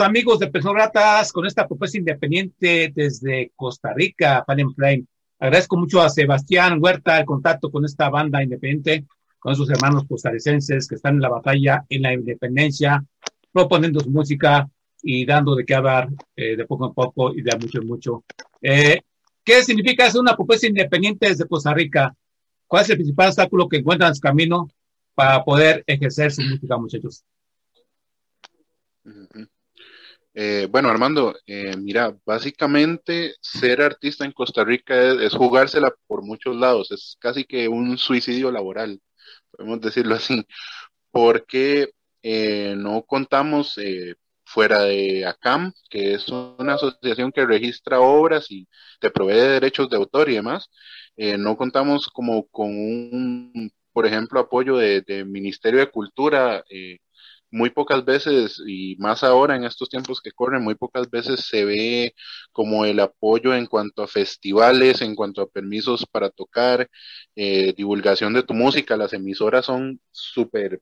Amigos 0.00 0.38
de 0.38 0.48
Personas 0.48 1.32
con 1.32 1.46
esta 1.46 1.66
propuesta 1.66 1.98
independiente 1.98 2.92
desde 2.94 3.52
Costa 3.54 3.92
Rica, 3.92 4.44
Pan 4.46 4.72
Flame. 4.74 5.04
Agradezco 5.38 5.76
mucho 5.76 6.00
a 6.00 6.08
Sebastián 6.08 6.78
Huerta 6.80 7.18
el 7.18 7.24
contacto 7.24 7.70
con 7.70 7.84
esta 7.84 8.08
banda 8.08 8.42
independiente, 8.42 9.06
con 9.38 9.56
sus 9.56 9.68
hermanos 9.70 10.04
costarricenses 10.08 10.86
que 10.86 10.94
están 10.94 11.16
en 11.16 11.20
la 11.20 11.28
batalla, 11.28 11.84
en 11.88 12.02
la 12.02 12.14
independencia, 12.14 13.04
proponiendo 13.52 14.00
su 14.00 14.10
música 14.10 14.68
y 15.02 15.26
dando 15.26 15.56
de 15.56 15.64
qué 15.64 15.74
hablar 15.74 16.08
eh, 16.36 16.56
de 16.56 16.64
poco 16.64 16.86
en 16.86 16.94
poco 16.94 17.34
y 17.34 17.42
de 17.42 17.58
mucho 17.58 17.80
en 17.80 17.86
mucho. 17.86 18.24
Eh, 18.60 19.00
¿Qué 19.44 19.62
significa 19.62 20.06
hacer 20.06 20.20
una 20.20 20.36
propuesta 20.36 20.66
independiente 20.66 21.28
desde 21.28 21.48
Costa 21.48 21.74
Rica? 21.74 22.14
¿Cuál 22.66 22.82
es 22.84 22.90
el 22.90 22.96
principal 22.96 23.28
obstáculo 23.28 23.68
que 23.68 23.78
encuentran 23.78 24.10
en 24.10 24.14
su 24.14 24.20
camino 24.20 24.68
para 25.14 25.44
poder 25.44 25.82
ejercer 25.86 26.32
su 26.32 26.42
música, 26.42 26.78
muchachos? 26.78 27.24
Eh, 30.34 30.66
bueno, 30.70 30.88
Armando, 30.88 31.34
eh, 31.46 31.76
mira, 31.76 32.16
básicamente 32.24 33.34
ser 33.40 33.82
artista 33.82 34.24
en 34.24 34.32
Costa 34.32 34.64
Rica 34.64 34.94
es, 35.22 35.34
jugársela 35.34 35.94
por 36.06 36.22
muchos 36.24 36.56
lados, 36.56 36.90
es 36.90 37.16
casi 37.20 37.44
que 37.44 37.68
un 37.68 37.98
suicidio 37.98 38.50
laboral, 38.50 38.98
podemos 39.50 39.80
decirlo 39.80 40.14
así, 40.14 40.46
porque 41.10 41.90
eh, 42.22 42.74
no 42.78 43.02
contamos 43.04 43.76
eh, 43.78 44.14
fuera 44.44 44.82
de 44.84 45.26
ACAM, 45.26 45.72
que 45.90 46.14
es 46.14 46.28
una 46.30 46.74
asociación 46.74 47.32
que 47.32 47.46
registra 47.46 48.00
obras 48.00 48.50
y 48.50 48.66
te 49.00 49.10
provee 49.10 49.34
de 49.34 49.48
derechos 49.50 49.90
de 49.90 49.96
autor 49.96 50.30
y 50.30 50.34
demás, 50.36 50.68
no 51.16 51.56
contamos 51.56 52.08
como 52.08 52.46
con 52.48 52.68
un, 52.70 53.70
por 53.92 54.06
ejemplo, 54.06 54.40
apoyo 54.40 54.76
de 54.76 55.24
Ministerio 55.26 55.80
de 55.80 55.90
Cultura. 55.90 56.64
eh, 56.70 56.98
muy 57.52 57.70
pocas 57.70 58.04
veces, 58.04 58.60
y 58.66 58.96
más 58.98 59.22
ahora 59.24 59.56
en 59.56 59.64
estos 59.64 59.88
tiempos 59.90 60.20
que 60.20 60.32
corren, 60.32 60.64
muy 60.64 60.74
pocas 60.76 61.10
veces 61.10 61.40
se 61.46 61.64
ve 61.64 62.14
como 62.52 62.84
el 62.86 63.00
apoyo 63.00 63.54
en 63.54 63.66
cuanto 63.66 64.02
a 64.02 64.08
festivales, 64.08 65.02
en 65.02 65.14
cuanto 65.14 65.42
a 65.42 65.48
permisos 65.48 66.06
para 66.06 66.30
tocar, 66.30 66.88
eh, 67.36 67.74
divulgación 67.76 68.34
de 68.34 68.42
tu 68.44 68.54
música. 68.54 68.96
Las 68.96 69.12
emisoras 69.12 69.66
son 69.66 70.00
súper 70.10 70.80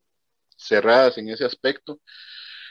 cerradas 0.56 1.18
en 1.18 1.28
ese 1.30 1.44
aspecto. 1.44 2.00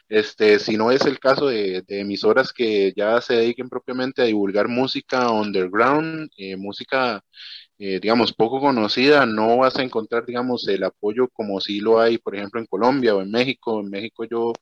Este, 0.10 0.60
si 0.60 0.76
no 0.78 0.92
es 0.92 1.02
el 1.06 1.20
caso 1.20 1.48
de, 1.48 1.84
de 1.88 2.00
emisoras 2.02 2.52
que 2.54 2.94
ya 2.96 3.22
se 3.22 3.36
dediquen 3.36 3.70
propiamente 3.70 4.22
a 4.22 4.26
divulgar 4.26 4.68
música 4.68 5.32
underground, 5.32 6.30
eh, 6.38 6.58
música 6.58 7.24
eh, 7.80 8.00
digamos, 8.02 8.34
poco 8.34 8.60
conocida, 8.60 9.26
no 9.26 9.58
vas 9.58 9.78
a 9.78 9.84
encontrar, 9.84 10.26
digamos, 10.26 10.68
el 10.68 10.84
apoyo 10.84 11.30
como 11.30 11.62
si 11.62 11.80
lo 11.80 12.00
hay, 12.00 12.18
por 12.18 12.36
ejemplo, 12.36 12.60
en 12.60 12.68
Colombia 12.68 13.15
o 13.15 13.22
en 13.22 13.32
México. 13.32 13.80
En 13.82 13.89
México 13.89 14.26
yo 14.26 14.54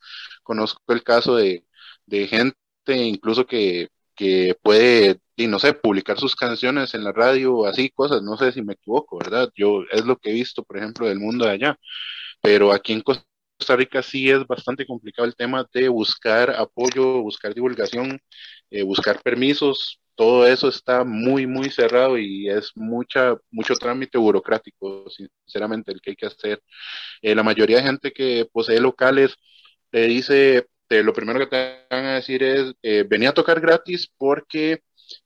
conozco 0.44 0.82
el 0.94 1.04
caso 1.04 1.36
de, 1.36 1.66
de 2.06 2.28
gente 2.28 2.56
incluso 2.88 3.46
que 3.46 3.90
que 4.16 4.56
puede, 4.64 5.20
y 5.36 5.46
no 5.48 5.60
sé, 5.60 5.74
publicar 5.74 6.20
sus 6.20 6.36
canciones 6.36 6.96
en 6.96 7.04
la 7.04 7.12
radio, 7.12 7.68
así 7.68 7.90
cosas, 7.92 8.24
no 8.24 8.36
sé 8.36 8.52
si 8.52 8.64
me 8.64 8.74
equivoco, 8.74 9.20
¿verdad? 9.20 9.50
Yo 9.56 9.84
es 9.92 10.06
lo 10.06 10.18
que 10.18 10.32
he 10.32 10.34
visto, 10.34 10.64
por 10.64 10.78
ejemplo, 10.78 11.08
del 11.08 11.20
mundo 11.20 11.46
de 11.46 11.52
allá, 11.52 11.80
pero 12.42 12.72
aquí 12.74 12.94
en 12.94 13.02
Costa 13.02 13.26
Rica 13.76 14.02
sí 14.04 14.30
es 14.30 14.46
bastante 14.48 14.86
complicado 14.86 15.28
el 15.28 15.36
tema 15.36 15.68
de 15.74 15.90
buscar 15.90 16.52
apoyo, 16.52 17.22
buscar 17.22 17.54
divulgación, 17.54 18.20
eh, 18.72 18.84
buscar 18.84 19.22
permisos, 19.22 20.00
todo 20.18 20.48
eso 20.48 20.70
está 20.70 21.06
muy, 21.06 21.48
muy 21.48 21.72
cerrado 21.72 22.20
y 22.20 22.50
es 22.50 22.74
mucha, 22.76 23.38
mucho 23.52 23.76
trámite 23.76 24.20
burocrático, 24.20 25.06
sinceramente, 25.12 25.94
el 25.94 26.02
que 26.02 26.12
hay 26.12 26.18
que 26.18 26.28
hacer. 26.28 26.64
Eh, 27.22 27.36
la 27.36 27.44
mayoría 27.44 27.78
de 27.78 27.84
gente 27.84 28.12
que 28.14 28.48
posee 28.52 28.80
locales 28.80 29.36
te 29.92 30.02
dice, 30.08 30.68
te- 30.88 31.04
lo 31.04 31.14
primero 31.14 31.40
que 31.40 31.48
te 31.48 31.86
van 31.90 32.06
a 32.06 32.16
decir 32.16 32.44
es, 32.44 32.74
eh, 32.84 33.06
a 33.28 33.34
tocar 33.34 33.60
gratis 33.62 34.12
porque 34.18 34.82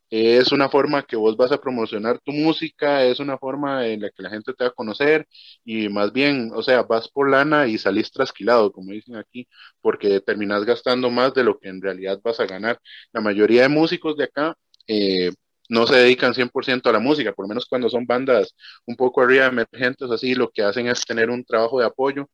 es 0.09 0.51
una 0.51 0.69
forma 0.69 1.03
que 1.03 1.15
vos 1.15 1.37
vas 1.37 1.51
a 1.53 1.61
promocionar 1.61 2.19
tu 2.19 2.31
música, 2.33 3.03
es 3.05 3.19
una 3.19 3.37
forma 3.37 3.87
en 3.87 4.01
la 4.01 4.09
que 4.09 4.23
la 4.23 4.29
gente 4.29 4.53
te 4.53 4.63
va 4.65 4.69
a 4.69 4.73
conocer 4.73 5.27
y 5.63 5.87
más 5.89 6.11
bien, 6.13 6.51
o 6.53 6.61
sea, 6.63 6.83
vas 6.83 7.07
por 7.09 7.29
lana 7.29 7.67
y 7.67 7.77
salís 7.77 8.11
trasquilado, 8.11 8.71
como 8.73 8.91
dicen 8.91 9.15
aquí, 9.15 9.47
porque 9.81 10.19
terminás 10.21 10.65
gastando 10.65 11.09
más 11.09 11.33
de 11.33 11.43
lo 11.45 11.59
que 11.59 11.69
en 11.69 11.81
realidad 11.81 12.19
vas 12.23 12.39
a 12.41 12.45
ganar. 12.45 12.79
La 13.13 13.21
mayoría 13.21 13.63
de 13.63 13.69
músicos 13.69 14.17
de 14.17 14.25
acá 14.25 14.55
eh, 14.91 15.31
no 15.69 15.87
se 15.87 15.95
dedican 15.95 16.33
100% 16.33 16.89
a 16.89 16.93
la 16.93 16.99
música, 16.99 17.33
por 17.33 17.45
lo 17.45 17.49
menos 17.49 17.65
cuando 17.65 17.89
son 17.89 18.05
bandas 18.05 18.55
un 18.85 18.95
poco 18.97 19.21
arriba 19.21 19.45
emergentes, 19.47 20.11
así, 20.11 20.35
lo 20.35 20.49
que 20.51 20.63
hacen 20.63 20.87
es 20.87 21.05
tener 21.05 21.29
un 21.29 21.45
trabajo 21.45 21.79
de 21.79 21.85
apoyo 21.87 22.29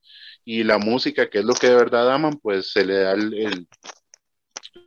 y 0.45 0.63
la 0.63 0.77
música, 0.79 1.29
que 1.29 1.39
es 1.39 1.45
lo 1.45 1.53
que 1.53 1.67
de 1.69 1.75
verdad 1.75 2.11
aman, 2.13 2.39
pues 2.41 2.71
se 2.71 2.85
le 2.85 2.95
da 2.99 3.13
el- 3.13 3.67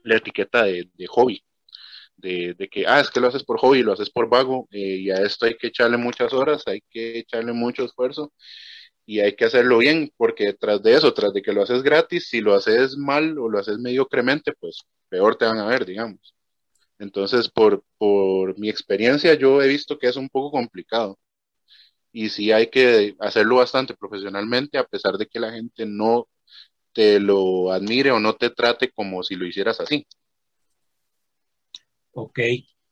la 0.04 0.16
etiqueta 0.16 0.64
de, 0.64 0.88
hobby 1.08 1.42
de, 2.16 2.54
de 2.54 2.68
que, 2.68 2.86
ah, 2.86 3.00
es 3.00 3.10
que 3.10 3.20
lo 3.20 3.28
haces 3.28 3.44
por 3.44 3.58
hobby, 3.60 3.82
lo 3.82 3.92
haces 3.94 4.10
por 4.10 4.28
vago, 4.30 4.68
eh, 4.72 4.98
y 5.00 5.10
a 5.10 5.16
esto 5.22 5.46
hay 5.46 5.56
que 5.56 5.68
echarle 5.68 5.96
muchas 5.98 6.32
horas, 6.34 6.64
hay 6.66 6.82
que 6.90 7.18
echarle 7.20 7.52
mucho 7.52 7.84
esfuerzo 7.84 8.32
y 9.06 9.20
hay 9.20 9.36
que 9.36 9.46
hacerlo 9.46 9.78
bien, 9.78 10.12
porque 10.16 10.54
tras 10.54 10.82
de 10.82 10.94
eso, 10.96 11.14
tras 11.14 11.32
de 11.34 11.42
que 11.42 11.52
lo 11.52 11.62
haces 11.64 11.82
gratis, 11.82 12.28
si 12.28 12.40
lo 12.40 12.54
haces 12.54 12.96
mal 12.98 13.38
o 13.38 13.48
lo 13.50 13.58
haces 13.58 13.78
mediocremente, 13.78 14.52
pues 14.60 14.80
peor 15.08 15.36
te 15.36 15.46
van 15.46 15.58
a 15.58 15.66
ver, 15.66 15.86
digamos. 15.86 16.34
Entonces, 17.00 17.48
por, 17.48 17.82
por 17.98 18.58
mi 18.58 18.68
experiencia, 18.68 19.34
yo 19.34 19.62
he 19.62 19.68
visto 19.68 19.98
que 19.98 20.06
es 20.06 20.16
un 20.16 20.28
poco 20.28 20.50
complicado 20.50 21.18
y 22.12 22.28
sí 22.28 22.52
hay 22.52 22.68
que 22.68 23.16
hacerlo 23.18 23.56
bastante 23.56 23.94
profesionalmente, 23.94 24.76
a 24.76 24.84
pesar 24.84 25.16
de 25.16 25.26
que 25.26 25.40
la 25.40 25.50
gente 25.50 25.86
no 25.86 26.28
te 26.92 27.18
lo 27.18 27.72
admire 27.72 28.10
o 28.10 28.20
no 28.20 28.34
te 28.34 28.50
trate 28.50 28.90
como 28.90 29.22
si 29.22 29.34
lo 29.34 29.46
hicieras 29.46 29.80
así. 29.80 30.06
Ok, 32.12 32.38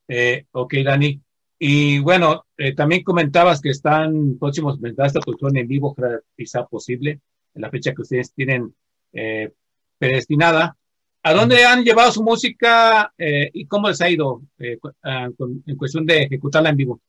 eh, 0.07 0.45
ok, 0.51 0.73
Dani. 0.83 1.21
Y 1.59 1.99
bueno, 1.99 2.47
eh, 2.57 2.73
también 2.73 3.03
comentabas 3.03 3.61
que 3.61 3.69
están 3.69 4.39
próximos 4.39 4.79
presentar 4.79 5.05
esta 5.05 5.19
producción 5.19 5.55
en 5.57 5.67
vivo, 5.67 5.95
quizá 6.35 6.65
posible, 6.65 7.21
en 7.53 7.61
la 7.61 7.69
fecha 7.69 7.93
que 7.93 8.01
ustedes 8.01 8.33
tienen 8.33 8.73
eh, 9.13 9.51
predestinada. 9.99 10.78
¿A 11.23 11.33
dónde 11.33 11.65
han 11.65 11.83
llevado 11.83 12.11
su 12.11 12.23
música 12.23 13.13
eh, 13.17 13.49
y 13.53 13.65
cómo 13.67 13.89
les 13.89 14.01
ha 14.01 14.09
ido 14.09 14.41
eh, 14.59 14.77
ah, 15.03 15.29
con- 15.37 15.63
en 15.65 15.75
cuestión 15.77 16.05
de 16.05 16.23
ejecutarla 16.23 16.69
en 16.69 16.77
vivo? 16.77 17.01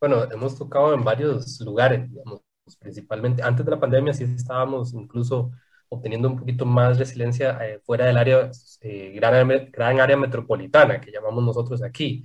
Bueno, 0.00 0.24
hemos 0.32 0.58
tocado 0.58 0.94
en 0.94 1.04
varios 1.04 1.60
lugares, 1.60 2.10
digamos, 2.10 2.40
principalmente 2.80 3.42
antes 3.42 3.64
de 3.64 3.70
la 3.70 3.80
pandemia 3.80 4.12
sí 4.14 4.24
estábamos 4.24 4.92
incluso 4.94 5.52
obteniendo 5.88 6.28
un 6.28 6.38
poquito 6.38 6.66
más 6.66 6.98
resiliencia 6.98 7.58
eh, 7.66 7.80
fuera 7.84 8.06
del 8.06 8.16
área, 8.18 8.50
eh, 8.80 9.12
gran, 9.14 9.48
gran 9.72 10.00
área 10.00 10.16
metropolitana 10.16 11.00
que 11.00 11.12
llamamos 11.12 11.44
nosotros 11.44 11.82
aquí. 11.82 12.24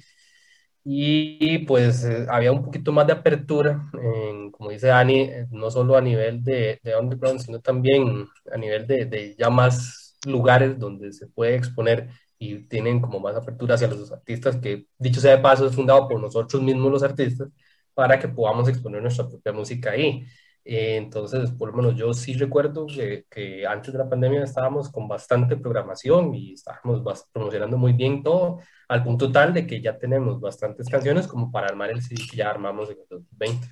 Y 0.89 1.59
pues 1.65 2.05
eh, 2.05 2.25
había 2.29 2.51
un 2.53 2.63
poquito 2.63 2.91
más 2.93 3.05
de 3.07 3.13
apertura, 3.13 3.81
en, 4.01 4.51
como 4.51 4.69
dice 4.69 4.87
Dani, 4.87 5.19
eh, 5.21 5.47
no 5.51 5.69
solo 5.69 5.97
a 5.97 6.01
nivel 6.01 6.43
de, 6.43 6.79
de 6.81 6.95
underground, 6.97 7.41
sino 7.41 7.59
también 7.59 8.25
a 8.53 8.57
nivel 8.57 8.87
de, 8.87 9.05
de 9.05 9.35
ya 9.37 9.49
más 9.49 10.17
lugares 10.25 10.79
donde 10.79 11.11
se 11.11 11.27
puede 11.27 11.55
exponer 11.55 12.09
y 12.39 12.67
tienen 12.69 13.01
como 13.01 13.19
más 13.19 13.35
apertura 13.35 13.75
hacia 13.75 13.87
los 13.89 14.11
artistas, 14.13 14.57
que 14.57 14.87
dicho 14.97 15.19
sea 15.19 15.35
de 15.35 15.41
paso 15.43 15.67
es 15.67 15.75
fundado 15.75 16.07
por 16.07 16.21
nosotros 16.21 16.61
mismos 16.61 16.91
los 16.91 17.03
artistas, 17.03 17.49
para 17.93 18.17
que 18.19 18.27
podamos 18.29 18.69
exponer 18.69 19.01
nuestra 19.01 19.27
propia 19.27 19.51
música 19.53 19.91
ahí. 19.91 20.25
Eh, 20.69 20.97
entonces, 20.97 21.51
por 21.51 21.69
lo 21.69 21.77
menos 21.77 21.95
yo 21.95 22.13
sí 22.13 22.33
recuerdo 22.33 22.87
que, 22.87 23.25
que 23.29 23.65
antes 23.65 23.93
de 23.93 23.99
la 23.99 24.09
pandemia 24.09 24.43
estábamos 24.43 24.91
con 24.91 25.07
bastante 25.07 25.55
programación 25.55 26.35
y 26.35 26.53
estábamos 26.55 27.01
promocionando 27.31 27.77
muy 27.77 27.93
bien 27.93 28.21
todo, 28.21 28.59
al 28.89 29.01
punto 29.01 29.31
tal 29.31 29.53
de 29.53 29.65
que 29.65 29.79
ya 29.81 29.97
tenemos 29.97 30.41
bastantes 30.41 30.89
canciones 30.89 31.25
como 31.25 31.49
para 31.53 31.67
armar 31.67 31.91
el 31.91 32.01
CD 32.01 32.21
que 32.29 32.35
ya 32.35 32.49
armamos 32.49 32.89
en 32.89 32.97
el 32.99 33.07
2020. 33.09 33.71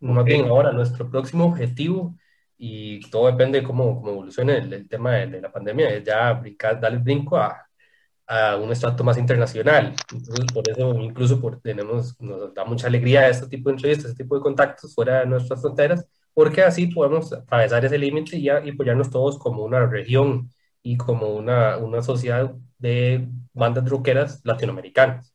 Más 0.00 0.24
bien 0.24 0.46
ahora, 0.46 0.72
nuestro 0.72 1.08
próximo 1.08 1.44
objetivo, 1.46 2.16
y 2.58 3.08
todo 3.10 3.28
depende 3.28 3.60
de 3.60 3.66
cómo, 3.66 4.00
cómo 4.00 4.10
evolucione 4.10 4.58
el, 4.58 4.72
el 4.72 4.88
tema 4.88 5.12
de, 5.12 5.26
de 5.28 5.40
la 5.42 5.52
pandemia, 5.52 5.90
es 5.90 6.02
ya 6.02 6.32
brincar, 6.32 6.80
darle 6.80 6.98
el 6.98 7.04
brinco 7.04 7.36
a, 7.36 7.69
a 8.30 8.56
un 8.56 8.70
estrato 8.70 9.02
más 9.02 9.18
internacional. 9.18 9.92
Entonces, 10.12 10.46
por 10.54 10.68
eso 10.70 10.94
incluso 11.00 11.40
por, 11.40 11.60
tenemos, 11.60 12.18
nos 12.20 12.54
da 12.54 12.64
mucha 12.64 12.86
alegría 12.86 13.28
este 13.28 13.48
tipo 13.48 13.68
de 13.68 13.74
entrevistas, 13.74 14.12
este 14.12 14.22
tipo 14.22 14.36
de 14.36 14.42
contactos 14.42 14.94
fuera 14.94 15.20
de 15.20 15.26
nuestras 15.26 15.60
fronteras, 15.60 16.06
porque 16.32 16.62
así 16.62 16.86
podemos 16.86 17.32
atravesar 17.32 17.84
ese 17.84 17.98
límite 17.98 18.36
y, 18.36 18.46
y 18.46 18.70
apoyarnos 18.70 19.10
todos 19.10 19.36
como 19.36 19.64
una 19.64 19.84
región 19.84 20.48
y 20.80 20.96
como 20.96 21.34
una, 21.34 21.76
una 21.78 22.02
sociedad 22.02 22.54
de 22.78 23.28
bandas 23.52 23.88
rockeras 23.88 24.40
latinoamericanas. 24.44 25.34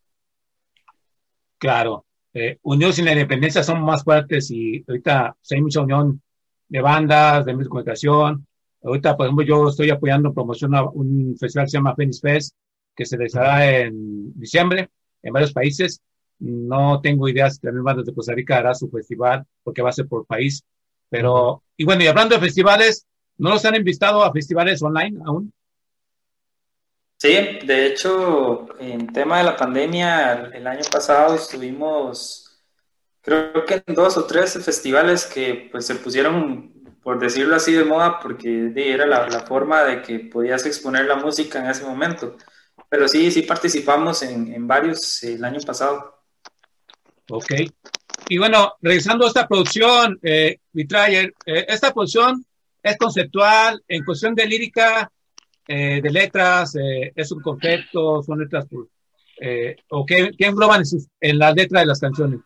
Claro, 1.57 2.05
eh, 2.33 2.59
unión 2.61 2.93
sin 2.93 3.05
la 3.05 3.11
independencia 3.11 3.61
son 3.61 3.81
más 3.81 4.05
fuertes 4.05 4.49
y 4.51 4.85
ahorita 4.87 5.35
pues, 5.37 5.51
hay 5.51 5.61
mucha 5.61 5.81
unión 5.81 6.21
de 6.69 6.81
bandas, 6.81 7.45
de 7.45 7.51
medios 7.51 7.65
de 7.65 7.69
comunicación. 7.69 8.47
Ahorita, 8.81 9.17
por 9.17 9.25
ejemplo, 9.25 9.45
yo 9.45 9.67
estoy 9.67 9.89
apoyando 9.89 10.33
promoción 10.33 10.73
a 10.75 10.83
un 10.83 11.35
festival 11.37 11.65
que 11.65 11.71
se 11.71 11.77
llama 11.77 11.95
Phoenix 11.95 12.21
Fest, 12.21 12.55
que 12.95 13.05
se 13.05 13.17
realizará 13.17 13.79
en 13.81 14.33
diciembre 14.39 14.89
en 15.23 15.33
varios 15.33 15.53
países. 15.53 16.01
No 16.39 17.01
tengo 17.01 17.27
ideas 17.29 17.59
también 17.59 17.83
bandas 17.83 18.05
de 18.05 18.13
Costa 18.13 18.33
Rica 18.33 18.57
hará 18.57 18.73
su 18.73 18.89
festival, 18.89 19.45
porque 19.63 19.81
va 19.81 19.89
a 19.89 19.93
ser 19.93 20.07
por 20.07 20.25
país. 20.25 20.63
Pero, 21.09 21.63
y 21.77 21.85
bueno, 21.85 22.03
y 22.03 22.07
hablando 22.07 22.35
de 22.35 22.41
festivales, 22.41 23.05
¿no 23.37 23.51
los 23.51 23.65
han 23.65 23.75
invitado 23.75 24.23
a 24.23 24.31
festivales 24.31 24.81
online 24.81 25.19
aún? 25.25 25.51
Sí, 27.17 27.29
de 27.65 27.87
hecho, 27.87 28.67
en 28.79 29.07
tema 29.11 29.37
de 29.39 29.45
la 29.45 29.55
pandemia, 29.55 30.51
el 30.53 30.67
año 30.67 30.83
pasado 30.91 31.33
estuvimos, 31.35 32.61
creo 33.21 33.65
que 33.65 33.83
en 33.85 33.95
dos 33.95 34.17
o 34.17 34.25
tres 34.25 34.53
festivales 34.63 35.25
que 35.25 35.69
pues 35.71 35.85
se 35.87 35.95
pusieron, 35.95 36.73
por 37.01 37.19
decirlo 37.19 37.55
así, 37.55 37.73
de 37.73 37.85
moda, 37.85 38.19
porque 38.19 38.71
era 38.75 39.05
la, 39.07 39.27
la 39.29 39.41
forma 39.41 39.83
de 39.83 40.01
que 40.01 40.19
podías 40.19 40.65
exponer 40.65 41.05
la 41.05 41.15
música 41.15 41.59
en 41.59 41.67
ese 41.69 41.85
momento. 41.85 42.37
Pero 42.89 43.07
sí, 43.07 43.31
sí 43.31 43.41
participamos 43.41 44.21
en, 44.23 44.53
en 44.53 44.67
varios 44.67 45.23
el 45.23 45.43
año 45.43 45.59
pasado. 45.61 46.21
Ok. 47.29 47.51
Y 48.29 48.37
bueno, 48.37 48.75
regresando 48.81 49.25
a 49.25 49.27
esta 49.27 49.47
producción, 49.47 50.19
eh, 50.21 50.59
Betrayer, 50.71 51.33
eh, 51.45 51.65
esta 51.67 51.93
producción 51.93 52.45
es 52.81 52.97
conceptual, 52.97 53.83
en 53.87 54.03
cuestión 54.05 54.35
de 54.35 54.45
lírica, 54.45 55.11
eh, 55.67 55.99
de 56.01 56.11
letras, 56.11 56.75
eh, 56.75 57.11
es 57.15 57.31
un 57.31 57.41
concepto, 57.41 58.21
son 58.23 58.39
letras, 58.39 58.65
por- 58.67 58.87
eh, 59.41 59.75
o 59.89 60.05
qué, 60.05 60.31
qué 60.37 60.45
engloban 60.45 60.81
en, 60.81 60.85
sus- 60.85 61.07
en 61.19 61.39
la 61.39 61.51
letra 61.51 61.79
de 61.81 61.85
las 61.87 61.99
canciones. 61.99 62.39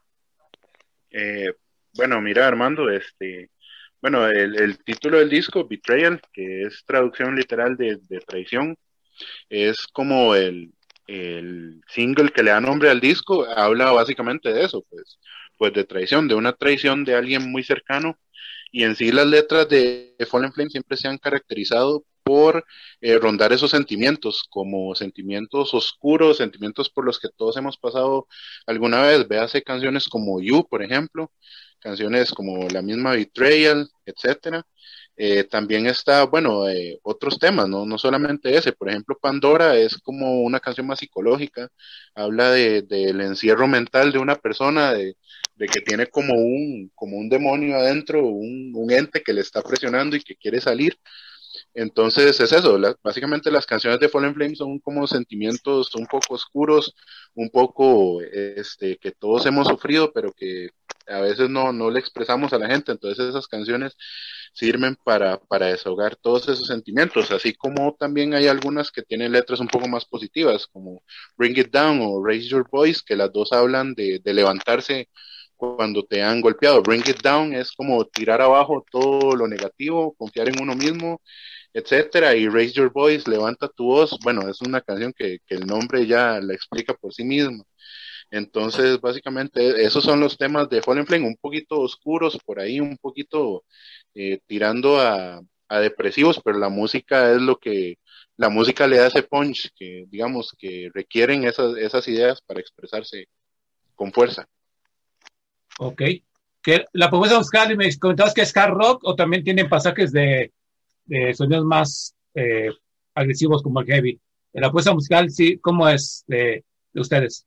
Eh, 1.11 1.51
bueno, 1.93 2.21
mira, 2.21 2.47
Armando, 2.47 2.89
este, 2.89 3.49
bueno, 4.01 4.27
el, 4.27 4.59
el 4.59 4.83
título 4.83 5.19
del 5.19 5.29
disco, 5.29 5.67
Betrayal, 5.67 6.21
que 6.31 6.63
es 6.63 6.83
traducción 6.85 7.35
literal 7.35 7.75
de, 7.75 7.97
de 8.07 8.19
traición, 8.19 8.75
es 9.49 9.87
como 9.87 10.35
el, 10.35 10.73
el 11.07 11.81
single 11.87 12.29
que 12.31 12.43
le 12.43 12.51
da 12.51 12.61
nombre 12.61 12.89
al 12.89 12.99
disco, 12.99 13.45
habla 13.55 13.91
básicamente 13.91 14.51
de 14.53 14.65
eso, 14.65 14.85
pues, 14.89 15.19
pues 15.57 15.73
de 15.73 15.83
traición, 15.83 16.27
de 16.27 16.35
una 16.35 16.53
traición 16.53 17.03
de 17.05 17.15
alguien 17.15 17.51
muy 17.51 17.63
cercano, 17.63 18.17
y 18.71 18.83
en 18.83 18.95
sí 18.95 19.11
las 19.11 19.27
letras 19.27 19.67
de 19.69 20.15
Fallen 20.29 20.53
Flame 20.53 20.69
siempre 20.69 20.97
se 20.97 21.07
han 21.07 21.17
caracterizado 21.17 22.03
por 22.23 22.63
eh, 23.01 23.17
rondar 23.17 23.51
esos 23.53 23.71
sentimientos, 23.71 24.43
como 24.49 24.93
sentimientos 24.93 25.73
oscuros, 25.73 26.37
sentimientos 26.37 26.87
por 26.89 27.03
los 27.03 27.19
que 27.19 27.29
todos 27.35 27.57
hemos 27.57 27.77
pasado 27.77 28.27
alguna 28.67 29.01
vez. 29.01 29.27
Véase 29.27 29.63
canciones 29.63 30.07
como 30.07 30.39
You, 30.39 30.67
por 30.69 30.83
ejemplo, 30.83 31.31
canciones 31.79 32.31
como 32.31 32.67
la 32.69 32.83
misma 32.83 33.13
Betrayal, 33.13 33.89
etcétera. 34.05 34.63
Eh, 35.21 35.43
también 35.43 35.85
está, 35.85 36.23
bueno, 36.25 36.69
eh, 36.69 36.97
otros 37.03 37.37
temas, 37.39 37.67
¿no? 37.67 37.85
no 37.85 37.97
solamente 37.97 38.55
ese. 38.55 38.71
Por 38.71 38.89
ejemplo, 38.89 39.17
Pandora 39.21 39.75
es 39.77 39.97
como 39.97 40.41
una 40.43 40.61
canción 40.61 40.87
más 40.87 40.99
psicológica, 40.99 41.67
habla 42.15 42.51
de, 42.51 42.83
del 42.83 43.19
encierro 43.21 43.67
mental 43.67 44.13
de 44.13 44.19
una 44.19 44.35
persona, 44.37 44.93
de, 44.93 45.17
de 45.55 45.67
que 45.67 45.81
tiene 45.81 46.07
como 46.07 46.35
un, 46.35 46.89
como 46.95 47.17
un 47.17 47.27
demonio 47.29 47.75
adentro, 47.77 48.25
un, 48.25 48.71
un 48.73 48.91
ente 48.91 49.21
que 49.21 49.33
le 49.33 49.41
está 49.41 49.61
presionando 49.61 50.15
y 50.15 50.21
que 50.23 50.37
quiere 50.37 50.61
salir. 50.61 50.97
Entonces 51.73 52.39
es 52.39 52.51
eso, 52.51 52.77
la- 52.77 52.95
básicamente 53.03 53.51
las 53.51 53.65
canciones 53.65 53.99
de 53.99 54.09
Fallen 54.09 54.33
Flame 54.35 54.55
son 54.55 54.79
como 54.79 55.07
sentimientos 55.07 55.95
un 55.95 56.05
poco 56.07 56.35
oscuros, 56.35 56.95
un 57.35 57.49
poco 57.49 58.21
este, 58.21 58.97
que 58.97 59.11
todos 59.11 59.45
hemos 59.45 59.67
sufrido, 59.67 60.11
pero 60.13 60.31
que 60.33 60.69
a 61.09 61.21
veces 61.21 61.49
no, 61.49 61.73
no 61.73 61.89
le 61.91 61.99
expresamos 61.99 62.53
a 62.53 62.59
la 62.59 62.67
gente. 62.67 62.91
Entonces 62.91 63.29
esas 63.29 63.47
canciones 63.47 63.95
sirven 64.53 64.95
para, 65.03 65.39
para 65.39 65.67
desahogar 65.67 66.15
todos 66.15 66.49
esos 66.49 66.67
sentimientos, 66.67 67.31
así 67.31 67.53
como 67.53 67.95
también 67.99 68.33
hay 68.33 68.47
algunas 68.47 68.91
que 68.91 69.03
tienen 69.03 69.31
letras 69.31 69.59
un 69.59 69.67
poco 69.67 69.87
más 69.87 70.05
positivas, 70.05 70.67
como 70.67 71.03
Bring 71.37 71.57
It 71.57 71.71
Down 71.71 71.99
o 72.01 72.23
Raise 72.25 72.47
Your 72.49 72.67
Voice, 72.69 73.01
que 73.05 73.15
las 73.15 73.31
dos 73.31 73.51
hablan 73.53 73.93
de, 73.93 74.19
de 74.19 74.33
levantarse 74.33 75.09
cuando 75.55 76.03
te 76.05 76.23
han 76.23 76.41
golpeado. 76.41 76.81
Bring 76.81 77.01
It 77.07 77.21
Down 77.21 77.53
es 77.53 77.71
como 77.73 78.05
tirar 78.05 78.41
abajo 78.41 78.85
todo 78.91 79.35
lo 79.35 79.47
negativo, 79.47 80.13
confiar 80.15 80.49
en 80.49 80.61
uno 80.61 80.75
mismo, 80.75 81.21
etcétera, 81.73 82.35
y 82.35 82.47
Raise 82.47 82.73
Your 82.73 82.91
Voice, 82.91 83.29
levanta 83.29 83.67
tu 83.69 83.85
voz. 83.85 84.17
Bueno, 84.23 84.49
es 84.49 84.61
una 84.61 84.81
canción 84.81 85.13
que, 85.13 85.39
que 85.45 85.55
el 85.55 85.67
nombre 85.67 86.05
ya 86.07 86.39
la 86.41 86.53
explica 86.53 86.93
por 86.93 87.13
sí 87.13 87.23
mismo. 87.23 87.65
Entonces, 88.31 88.99
básicamente, 89.01 89.83
esos 89.83 90.03
son 90.03 90.19
los 90.19 90.37
temas 90.37 90.69
de 90.69 90.81
Fallen 90.81 91.07
Flame, 91.07 91.27
un 91.27 91.37
poquito 91.37 91.79
oscuros 91.79 92.37
por 92.45 92.59
ahí, 92.59 92.79
un 92.79 92.97
poquito 92.97 93.63
eh, 94.13 94.39
tirando 94.45 94.99
a, 94.99 95.41
a 95.67 95.79
depresivos, 95.79 96.41
pero 96.43 96.57
la 96.57 96.69
música 96.69 97.31
es 97.31 97.41
lo 97.41 97.57
que, 97.57 97.97
la 98.37 98.49
música 98.49 98.87
le 98.87 98.97
da 98.97 99.07
ese 99.07 99.23
punch 99.23 99.69
que, 99.75 100.05
digamos, 100.09 100.55
que 100.57 100.89
requieren 100.93 101.43
esas, 101.43 101.77
esas 101.77 102.07
ideas 102.07 102.41
para 102.41 102.59
expresarse 102.59 103.27
con 103.95 104.11
fuerza. 104.11 104.47
Ok. 105.77 106.01
La 106.93 107.09
propuesta 107.09 107.37
musical, 107.37 107.75
me 107.75 107.97
comentabas 107.97 108.33
que 108.33 108.41
es 108.41 108.55
hard 108.55 108.73
rock 108.73 109.01
o 109.03 109.15
también 109.15 109.43
tienen 109.43 109.69
pasajes 109.69 110.11
de, 110.11 110.51
de 111.05 111.33
sonidos 111.33 111.65
más 111.65 112.15
eh, 112.35 112.69
agresivos 113.15 113.63
como 113.63 113.79
el 113.81 113.87
heavy. 113.87 114.19
La 114.53 114.67
propuesta 114.67 114.93
musical, 114.93 115.29
sí, 115.29 115.57
¿cómo 115.59 115.87
es 115.87 116.23
de 116.27 116.63
ustedes? 116.93 117.45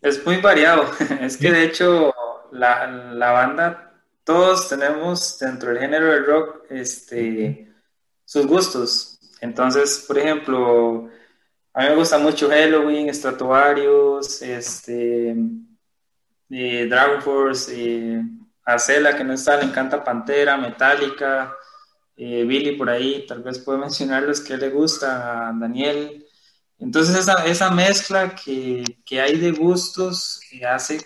Es 0.00 0.24
muy 0.24 0.40
variado. 0.40 0.90
Es 1.20 1.36
que 1.36 1.50
de 1.50 1.64
hecho 1.64 2.14
la, 2.52 2.86
la 2.86 3.30
banda, 3.32 3.92
todos 4.24 4.68
tenemos 4.68 5.38
dentro 5.38 5.70
del 5.70 5.78
género 5.78 6.06
del 6.06 6.26
rock 6.26 6.64
este, 6.70 7.72
sus 8.24 8.46
gustos. 8.46 9.18
Entonces, 9.40 10.04
por 10.06 10.18
ejemplo, 10.18 11.08
a 11.72 11.82
mí 11.82 11.88
me 11.90 11.94
gusta 11.96 12.18
mucho 12.18 12.48
Halloween, 12.48 13.12
Stratovarius, 13.14 14.42
este, 14.42 15.36
Dragon 16.48 17.22
Force, 17.22 17.74
y 17.74 18.20
a 18.64 18.78
Cela, 18.78 19.16
que 19.16 19.24
no 19.24 19.34
está, 19.34 19.56
le 19.58 19.64
encanta 19.64 20.02
Pantera, 20.02 20.56
Metallica, 20.56 21.54
eh, 22.16 22.44
Billy 22.44 22.76
por 22.76 22.90
ahí, 22.90 23.26
tal 23.26 23.42
vez 23.42 23.58
puede 23.58 23.78
mencionar 23.86 24.22
los 24.24 24.40
que 24.40 24.56
le 24.56 24.70
gusta, 24.70 25.48
a 25.48 25.52
Daniel. 25.52 26.25
Entonces 26.78 27.16
esa, 27.16 27.46
esa 27.46 27.70
mezcla 27.70 28.34
que, 28.34 28.84
que 29.04 29.20
hay 29.20 29.38
de 29.38 29.52
gustos 29.52 30.40
que 30.50 30.64
hace 30.66 31.00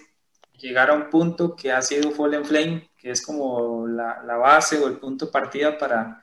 llegar 0.58 0.90
a 0.90 0.94
un 0.94 1.08
punto 1.08 1.56
que 1.56 1.72
ha 1.72 1.80
sido 1.80 2.10
Fallen 2.10 2.44
Flame, 2.44 2.90
que 2.96 3.10
es 3.10 3.24
como 3.24 3.86
la, 3.86 4.22
la 4.24 4.36
base 4.36 4.78
o 4.78 4.88
el 4.88 4.98
punto 4.98 5.26
de 5.26 5.32
partida 5.32 5.78
para, 5.78 6.22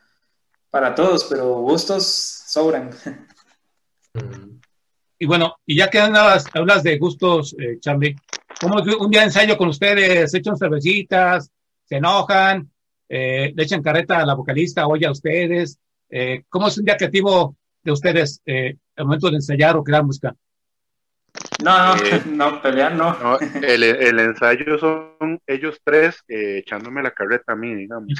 para 0.69 0.93
todos, 0.93 1.25
pero 1.25 1.61
gustos 1.61 2.05
sobran. 2.47 2.91
Y 5.19 5.25
bueno, 5.25 5.55
y 5.65 5.75
ya 5.75 5.89
que 5.89 5.99
hablas, 5.99 6.45
hablas 6.53 6.83
de 6.83 6.97
gustos, 6.97 7.55
eh, 7.59 7.79
Charlie, 7.79 8.15
¿cómo 8.61 8.81
un 8.99 9.09
día 9.09 9.23
ensayo 9.23 9.57
con 9.57 9.69
ustedes? 9.69 10.29
¿Se 10.29 10.37
echan 10.37 10.57
cervecitas? 10.57 11.49
¿Se 11.85 11.95
enojan? 11.95 12.71
Eh, 13.09 13.53
¿Le 13.55 13.63
echan 13.63 13.81
carreta 13.81 14.19
a 14.19 14.25
la 14.25 14.35
vocalista? 14.35 14.87
¿Oye 14.87 15.07
a 15.07 15.11
ustedes? 15.11 15.79
Eh, 16.09 16.43
¿Cómo 16.49 16.67
es 16.67 16.77
un 16.77 16.85
día 16.85 16.97
creativo 16.97 17.55
de 17.83 17.91
ustedes 17.91 18.41
eh, 18.45 18.75
al 18.97 19.05
momento 19.05 19.29
de 19.29 19.35
ensayar 19.35 19.75
o 19.77 19.83
crear 19.83 20.03
música? 20.03 20.35
No, 21.63 21.95
no, 21.95 22.03
Eh, 22.03 22.21
no, 22.27 22.61
pelear 22.61 22.93
no. 22.95 23.17
No, 23.19 23.39
el, 23.39 23.83
el 23.83 24.19
ensayo 24.19 24.77
son 24.77 25.39
ellos 25.47 25.79
tres 25.83 26.23
eh, 26.27 26.59
echándome 26.59 27.01
la 27.03 27.11
carreta 27.11 27.53
a 27.53 27.55
mí, 27.55 27.73
digamos. 27.75 28.13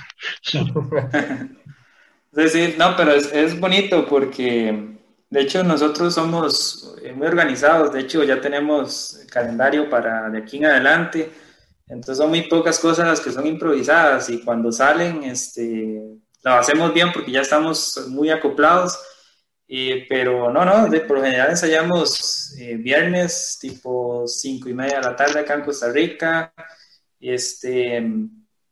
Sí, 2.36 2.50
sí, 2.50 2.76
no, 2.78 2.96
pero 2.96 3.14
es, 3.14 3.34
es 3.34 3.60
bonito 3.60 4.06
porque 4.06 4.98
de 5.30 5.42
hecho 5.42 5.64
nosotros 5.64 6.14
somos 6.14 6.96
eh, 7.02 7.12
muy 7.14 7.26
organizados, 7.26 7.94
de 7.94 8.02
hecho 8.02 8.24
ya 8.24 8.40
tenemos 8.40 9.26
calendario 9.32 9.90
para 9.90 10.30
de 10.30 10.40
aquí 10.40 10.58
en 10.58 10.66
adelante, 10.66 11.32
entonces 11.88 12.18
son 12.18 12.30
muy 12.30 12.44
pocas 12.44 12.78
cosas 12.80 13.08
las 13.08 13.22
que 13.22 13.32
son 13.32 13.48
improvisadas 13.48 14.30
y 14.30 14.44
cuando 14.44 14.72
salen, 14.72 15.24
este, 15.24 16.00
lo 16.44 16.52
hacemos 16.52 16.94
bien 16.94 17.12
porque 17.12 17.32
ya 17.32 17.42
estamos 17.42 18.06
muy 18.10 18.30
acoplados, 18.30 19.00
y, 19.68 20.06
pero 20.06 20.52
no, 20.52 20.64
no, 20.64 20.88
de, 20.88 21.02
por 21.02 21.18
lo 21.18 21.24
general 21.24 21.50
ensayamos 21.50 22.56
eh, 22.58 22.76
viernes 22.78 23.58
tipo 23.60 24.26
cinco 24.28 24.70
y 24.70 24.74
media 24.74 24.98
de 24.98 25.04
la 25.04 25.16
tarde 25.16 25.42
acá 25.42 25.56
en 25.56 25.64
Costa 25.64 25.92
Rica, 25.92 26.54
este, 27.20 28.06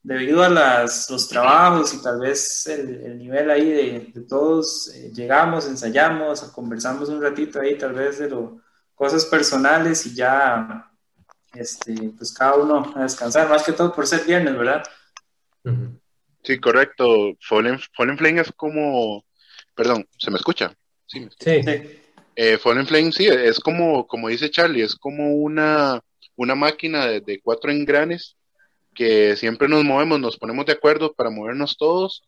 debido 0.01 0.43
a 0.43 0.49
las, 0.49 1.09
los 1.09 1.27
trabajos 1.27 1.93
y 1.93 2.01
tal 2.01 2.19
vez 2.19 2.67
el, 2.67 3.01
el 3.03 3.17
nivel 3.17 3.51
ahí 3.51 3.69
de, 3.69 4.11
de 4.13 4.21
todos, 4.21 4.87
eh, 4.95 5.11
llegamos, 5.13 5.67
ensayamos, 5.67 6.41
conversamos 6.51 7.09
un 7.09 7.21
ratito 7.21 7.59
ahí 7.59 7.77
tal 7.77 7.93
vez 7.93 8.19
de 8.19 8.29
lo, 8.29 8.61
cosas 8.95 9.25
personales 9.25 10.05
y 10.05 10.15
ya, 10.15 10.89
este, 11.53 11.93
pues 12.17 12.33
cada 12.33 12.55
uno 12.55 12.93
a 12.95 13.03
descansar, 13.03 13.49
más 13.49 13.63
que 13.63 13.73
todo 13.73 13.93
por 13.93 14.07
ser 14.07 14.25
viernes, 14.25 14.57
¿verdad? 14.57 14.83
Sí, 16.43 16.59
correcto. 16.59 17.35
Fallen, 17.41 17.79
Fallen 17.93 18.17
Flame 18.17 18.41
es 18.41 18.51
como, 18.53 19.25
perdón, 19.75 20.07
¿se 20.17 20.31
me 20.31 20.37
escucha? 20.37 20.73
Sí. 21.05 21.27
Sí, 21.39 21.63
Sí. 21.63 21.99
Eh, 22.37 22.57
Fallen 22.57 22.85
Flame, 22.85 23.13
sí, 23.13 23.27
es 23.27 23.59
como, 23.61 24.05
como 24.07 24.27
dice 24.27 24.49
Charlie, 24.51 24.81
es 24.81 24.95
como 24.95 25.35
una, 25.35 26.01
una 26.35 26.53
máquina 26.53 27.05
de, 27.05 27.21
de 27.21 27.39
cuatro 27.41 27.71
engranes 27.71 28.35
que 28.93 29.37
siempre 29.37 29.69
nos 29.69 29.85
movemos, 29.85 30.19
nos 30.19 30.37
ponemos 30.37 30.65
de 30.65 30.73
acuerdo 30.73 31.13
para 31.13 31.29
movernos 31.29 31.77
todos, 31.77 32.23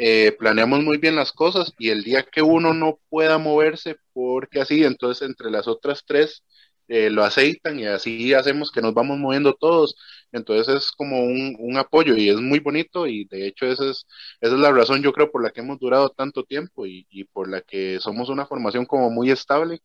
eh, 0.00 0.30
planeamos 0.38 0.84
muy 0.84 0.98
bien 0.98 1.16
las 1.16 1.32
cosas 1.32 1.74
y 1.76 1.88
el 1.90 2.04
día 2.04 2.22
que 2.22 2.40
uno 2.40 2.72
no 2.72 3.00
pueda 3.08 3.36
moverse 3.38 3.96
porque 4.12 4.60
así, 4.60 4.84
entonces 4.84 5.28
entre 5.28 5.50
las 5.50 5.66
otras 5.66 6.04
tres 6.06 6.44
eh, 6.86 7.10
lo 7.10 7.24
aceitan 7.24 7.80
y 7.80 7.86
así 7.86 8.32
hacemos 8.32 8.70
que 8.70 8.80
nos 8.80 8.94
vamos 8.94 9.18
moviendo 9.18 9.54
todos. 9.54 9.96
Entonces 10.32 10.74
es 10.76 10.92
como 10.92 11.20
un, 11.24 11.56
un 11.58 11.76
apoyo 11.78 12.14
y 12.16 12.28
es 12.28 12.36
muy 12.40 12.60
bonito 12.60 13.06
y 13.06 13.24
de 13.26 13.46
hecho 13.46 13.66
esa 13.66 13.84
es, 13.90 14.06
esa 14.40 14.54
es 14.54 14.60
la 14.60 14.72
razón 14.72 15.02
yo 15.02 15.12
creo 15.12 15.30
por 15.30 15.42
la 15.42 15.50
que 15.50 15.60
hemos 15.60 15.78
durado 15.78 16.10
tanto 16.10 16.44
tiempo 16.44 16.86
y, 16.86 17.06
y 17.10 17.24
por 17.24 17.48
la 17.48 17.62
que 17.62 17.98
somos 18.00 18.28
una 18.28 18.46
formación 18.46 18.86
como 18.86 19.10
muy 19.10 19.30
estable 19.30 19.80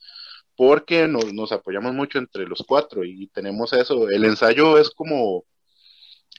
porque 0.55 1.07
nos, 1.07 1.33
nos 1.33 1.51
apoyamos 1.51 1.93
mucho 1.93 2.19
entre 2.19 2.45
los 2.47 2.63
cuatro 2.67 3.03
y 3.05 3.27
tenemos 3.27 3.73
eso. 3.73 4.09
El 4.09 4.25
ensayo 4.25 4.77
es 4.77 4.91
como 4.91 5.45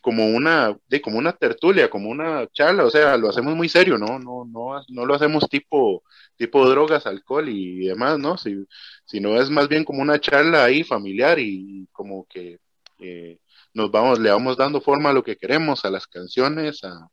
como 0.03 0.27
una, 0.27 0.77
como 1.03 1.19
una 1.19 1.33
tertulia, 1.33 1.89
como 1.89 2.11
una 2.11 2.47
charla, 2.49 2.85
o 2.85 2.91
sea, 2.91 3.17
lo 3.17 3.31
hacemos 3.31 3.57
muy 3.57 3.69
serio, 3.71 3.97
¿no? 3.99 4.19
No, 4.19 4.45
no, 4.45 4.83
no 4.89 5.07
lo 5.07 5.15
hacemos 5.15 5.49
tipo, 5.49 6.03
tipo 6.37 6.69
drogas, 6.69 7.07
alcohol 7.07 7.49
y 7.49 7.87
demás, 7.87 8.19
¿no? 8.19 8.37
Si, 8.37 8.67
sino 9.07 9.41
es 9.41 9.49
más 9.51 9.67
bien 9.69 9.85
como 9.85 10.03
una 10.03 10.21
charla 10.21 10.65
ahí 10.65 10.85
familiar 10.85 11.39
y 11.39 11.89
como 11.93 12.27
que 12.29 12.59
eh, 12.99 13.39
nos 13.75 13.91
vamos, 13.91 14.19
le 14.19 14.31
vamos 14.31 14.57
dando 14.57 14.81
forma 14.81 15.11
a 15.11 15.13
lo 15.13 15.23
que 15.23 15.37
queremos, 15.37 15.85
a 15.85 15.91
las 15.91 16.07
canciones, 16.07 16.83
a, 16.85 17.09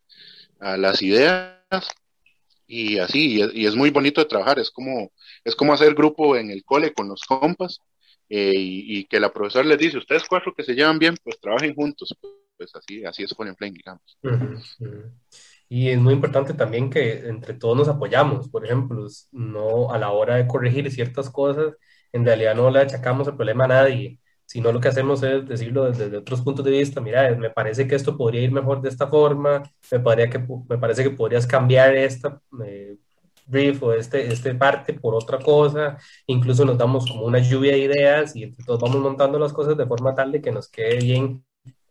a 0.60 0.78
las 0.78 1.02
ideas 1.02 1.58
y 2.68 3.00
así, 3.00 3.34
y 3.34 3.42
es, 3.42 3.54
y 3.54 3.66
es 3.66 3.76
muy 3.76 3.90
bonito 3.90 4.22
de 4.22 4.28
trabajar, 4.28 4.60
es 4.60 4.72
como, 4.72 5.12
es 5.44 5.56
como 5.56 5.74
hacer 5.74 5.94
grupo 5.94 6.38
en 6.38 6.52
el 6.52 6.64
cole 6.64 6.94
con 6.94 7.10
los 7.10 7.24
compas 7.24 7.80
eh, 8.30 8.54
y, 8.56 9.00
y, 9.00 9.06
que 9.06 9.20
la 9.20 9.34
profesora 9.34 9.68
les 9.68 9.78
dice, 9.78 9.98
ustedes 9.98 10.24
cuatro 10.30 10.54
que 10.56 10.64
se 10.64 10.74
llevan 10.74 10.98
bien, 10.98 11.18
pues 11.22 11.40
trabajen 11.40 11.76
juntos, 11.76 12.16
pues 12.58 12.74
así, 12.76 13.04
así 13.04 13.24
es 13.24 13.36
Fallen 13.36 13.56
Flame, 13.58 13.74
digamos. 13.74 14.18
Uh 14.24 14.30
-huh. 14.30 15.12
Y 15.68 15.90
es 15.90 15.98
muy 15.98 16.14
importante 16.14 16.54
también 16.54 16.90
que 16.90 17.28
entre 17.28 17.54
todos 17.56 17.76
nos 17.78 17.88
apoyamos, 17.88 18.50
por 18.50 18.66
ejemplo, 18.66 19.08
no 19.32 19.92
a 19.92 19.98
la 19.98 20.12
hora 20.12 20.36
de 20.36 20.48
corregir 20.48 20.92
ciertas 20.92 21.30
cosas, 21.30 21.76
en 22.12 22.26
realidad 22.26 22.56
no 22.56 22.70
le 22.70 22.80
achacamos 22.80 23.28
el 23.28 23.36
problema 23.36 23.66
a 23.66 23.70
nadie, 23.70 24.20
sino 24.52 24.70
lo 24.74 24.82
que 24.82 24.90
hacemos 24.90 25.24
es 25.24 25.48
decirlo 25.48 25.86
desde, 25.86 26.06
desde 26.06 26.18
otros 26.18 26.42
puntos 26.42 26.66
de 26.66 26.72
vista, 26.72 27.00
mira, 27.00 27.34
me 27.38 27.52
parece 27.52 27.88
que 27.88 27.96
esto 27.96 28.18
podría 28.18 28.42
ir 28.42 28.52
mejor 28.52 28.82
de 28.82 28.90
esta 28.90 29.08
forma, 29.08 29.64
me, 29.90 30.00
podría 30.02 30.30
que, 30.30 30.40
me 30.40 30.78
parece 30.78 31.04
que 31.04 31.12
podrías 31.12 31.48
cambiar 31.48 31.96
esta 31.96 32.42
eh, 32.66 32.98
brief 33.46 33.82
o 33.82 33.94
este, 33.94 34.28
este 34.28 34.54
parte 34.56 34.94
por 34.94 35.16
otra 35.16 35.40
cosa, 35.40 35.98
incluso 36.28 36.66
nos 36.66 36.78
damos 36.78 37.10
como 37.10 37.24
una 37.24 37.40
lluvia 37.40 37.72
de 37.72 37.80
ideas 37.80 38.36
y 38.36 38.52
todos 38.66 38.82
vamos 38.82 38.98
montando 38.98 39.40
las 39.40 39.54
cosas 39.54 39.78
de 39.78 39.86
forma 39.86 40.14
tal 40.14 40.34
de 40.34 40.42
que 40.42 40.52
nos 40.52 40.68
quede 40.68 40.98
bien 40.98 41.46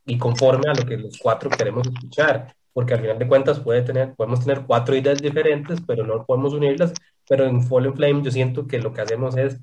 y 0.05 0.19
conforme 0.19 0.69
a 0.69 0.75
lo 0.75 0.85
que 0.85 0.99
los 0.99 1.19
cuatro 1.19 1.49
queremos 1.49 1.87
escuchar, 1.87 2.55
porque 2.75 2.93
al 2.93 3.01
final 3.01 3.19
de 3.19 3.27
cuentas 3.27 3.59
puede 3.61 3.81
tener, 3.81 4.15
podemos 4.15 4.41
tener 4.45 4.67
cuatro 4.67 4.95
ideas 4.95 5.23
diferentes, 5.23 5.81
pero 5.87 6.05
no 6.07 6.27
podemos 6.27 6.53
unirlas, 6.53 6.93
pero 7.27 7.47
en 7.47 7.63
Fallen 7.63 7.95
Flame 7.95 8.23
yo 8.23 8.31
siento 8.31 8.67
que 8.67 8.79
lo 8.79 8.93
que 8.93 9.01
hacemos 9.01 9.35
es 9.39 9.59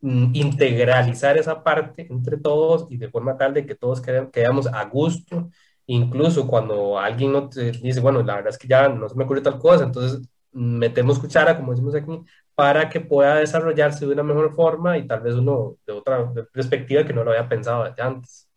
integralizar 0.00 1.36
esa 1.36 1.62
parte 1.62 2.06
entre 2.08 2.36
todos 2.36 2.86
y 2.90 2.96
de 2.98 3.08
forma 3.08 3.36
tal 3.36 3.54
de 3.54 3.66
que 3.66 3.74
todos 3.74 4.00
quedamos 4.00 4.66
a 4.68 4.84
gusto, 4.84 5.50
incluso 5.86 6.46
cuando 6.46 6.98
alguien 6.98 7.32
no 7.32 7.48
te 7.48 7.72
dice, 7.72 8.00
bueno, 8.00 8.22
la 8.22 8.36
verdad 8.36 8.50
es 8.50 8.58
que 8.58 8.68
ya 8.68 8.88
no 8.88 9.08
se 9.08 9.16
me 9.16 9.24
ocurre 9.24 9.40
tal 9.40 9.58
cosa, 9.58 9.84
entonces 9.84 10.20
metemos 10.52 11.18
cuchara, 11.18 11.56
como 11.56 11.72
decimos 11.72 11.94
aquí, 11.94 12.20
para 12.54 12.88
que 12.88 13.00
pueda 13.00 13.36
desarrollarse 13.36 14.06
de 14.06 14.12
una 14.12 14.22
mejor 14.22 14.54
forma 14.54 14.98
y 14.98 15.06
tal 15.06 15.20
vez 15.20 15.34
uno 15.34 15.76
de 15.86 15.92
otra 15.92 16.32
perspectiva 16.52 17.04
que 17.04 17.12
no 17.12 17.24
lo 17.24 17.30
había 17.30 17.48
pensado 17.48 17.84
desde 17.84 18.02
antes. 18.02 18.48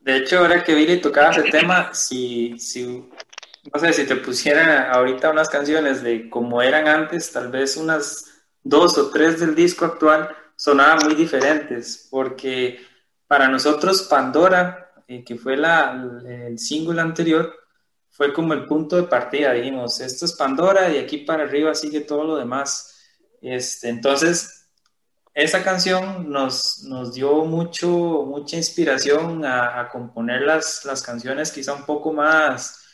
De 0.00 0.16
hecho, 0.16 0.38
ahora 0.38 0.62
que 0.62 0.74
Billy 0.74 1.00
tocaba 1.00 1.30
ese 1.30 1.50
tema, 1.50 1.92
si, 1.92 2.58
si, 2.58 3.08
no 3.72 3.80
sé, 3.80 3.92
si 3.92 4.06
te 4.06 4.16
pusiera 4.16 4.90
ahorita 4.92 5.30
unas 5.30 5.48
canciones 5.48 6.02
de 6.02 6.30
como 6.30 6.62
eran 6.62 6.88
antes, 6.88 7.30
tal 7.30 7.50
vez 7.50 7.76
unas 7.76 8.42
dos 8.62 8.96
o 8.96 9.10
tres 9.10 9.40
del 9.40 9.54
disco 9.54 9.84
actual 9.84 10.30
sonaban 10.58 10.98
muy 11.04 11.14
diferentes, 11.14 12.08
porque 12.10 12.80
para 13.28 13.46
nosotros 13.48 14.02
Pandora, 14.02 14.92
eh, 15.06 15.22
que 15.24 15.36
fue 15.36 15.56
la, 15.56 15.92
el 16.26 16.58
single 16.58 17.00
anterior, 17.00 17.54
fue 18.10 18.32
como 18.32 18.54
el 18.54 18.66
punto 18.66 18.96
de 18.96 19.04
partida, 19.04 19.52
dijimos, 19.52 20.00
esto 20.00 20.24
es 20.24 20.32
Pandora 20.32 20.90
y 20.90 20.98
aquí 20.98 21.18
para 21.18 21.44
arriba 21.44 21.74
sigue 21.76 22.00
todo 22.00 22.24
lo 22.24 22.36
demás. 22.36 22.98
Este, 23.40 23.88
entonces, 23.88 24.68
esa 25.32 25.62
canción 25.62 26.28
nos, 26.28 26.82
nos 26.82 27.14
dio 27.14 27.44
mucho, 27.44 27.88
mucha 28.26 28.56
inspiración 28.56 29.44
a, 29.44 29.78
a 29.80 29.88
componer 29.88 30.42
las, 30.42 30.84
las, 30.84 31.02
canciones 31.02 31.52
quizá 31.52 31.74
un 31.74 31.86
poco 31.86 32.12
más 32.12 32.84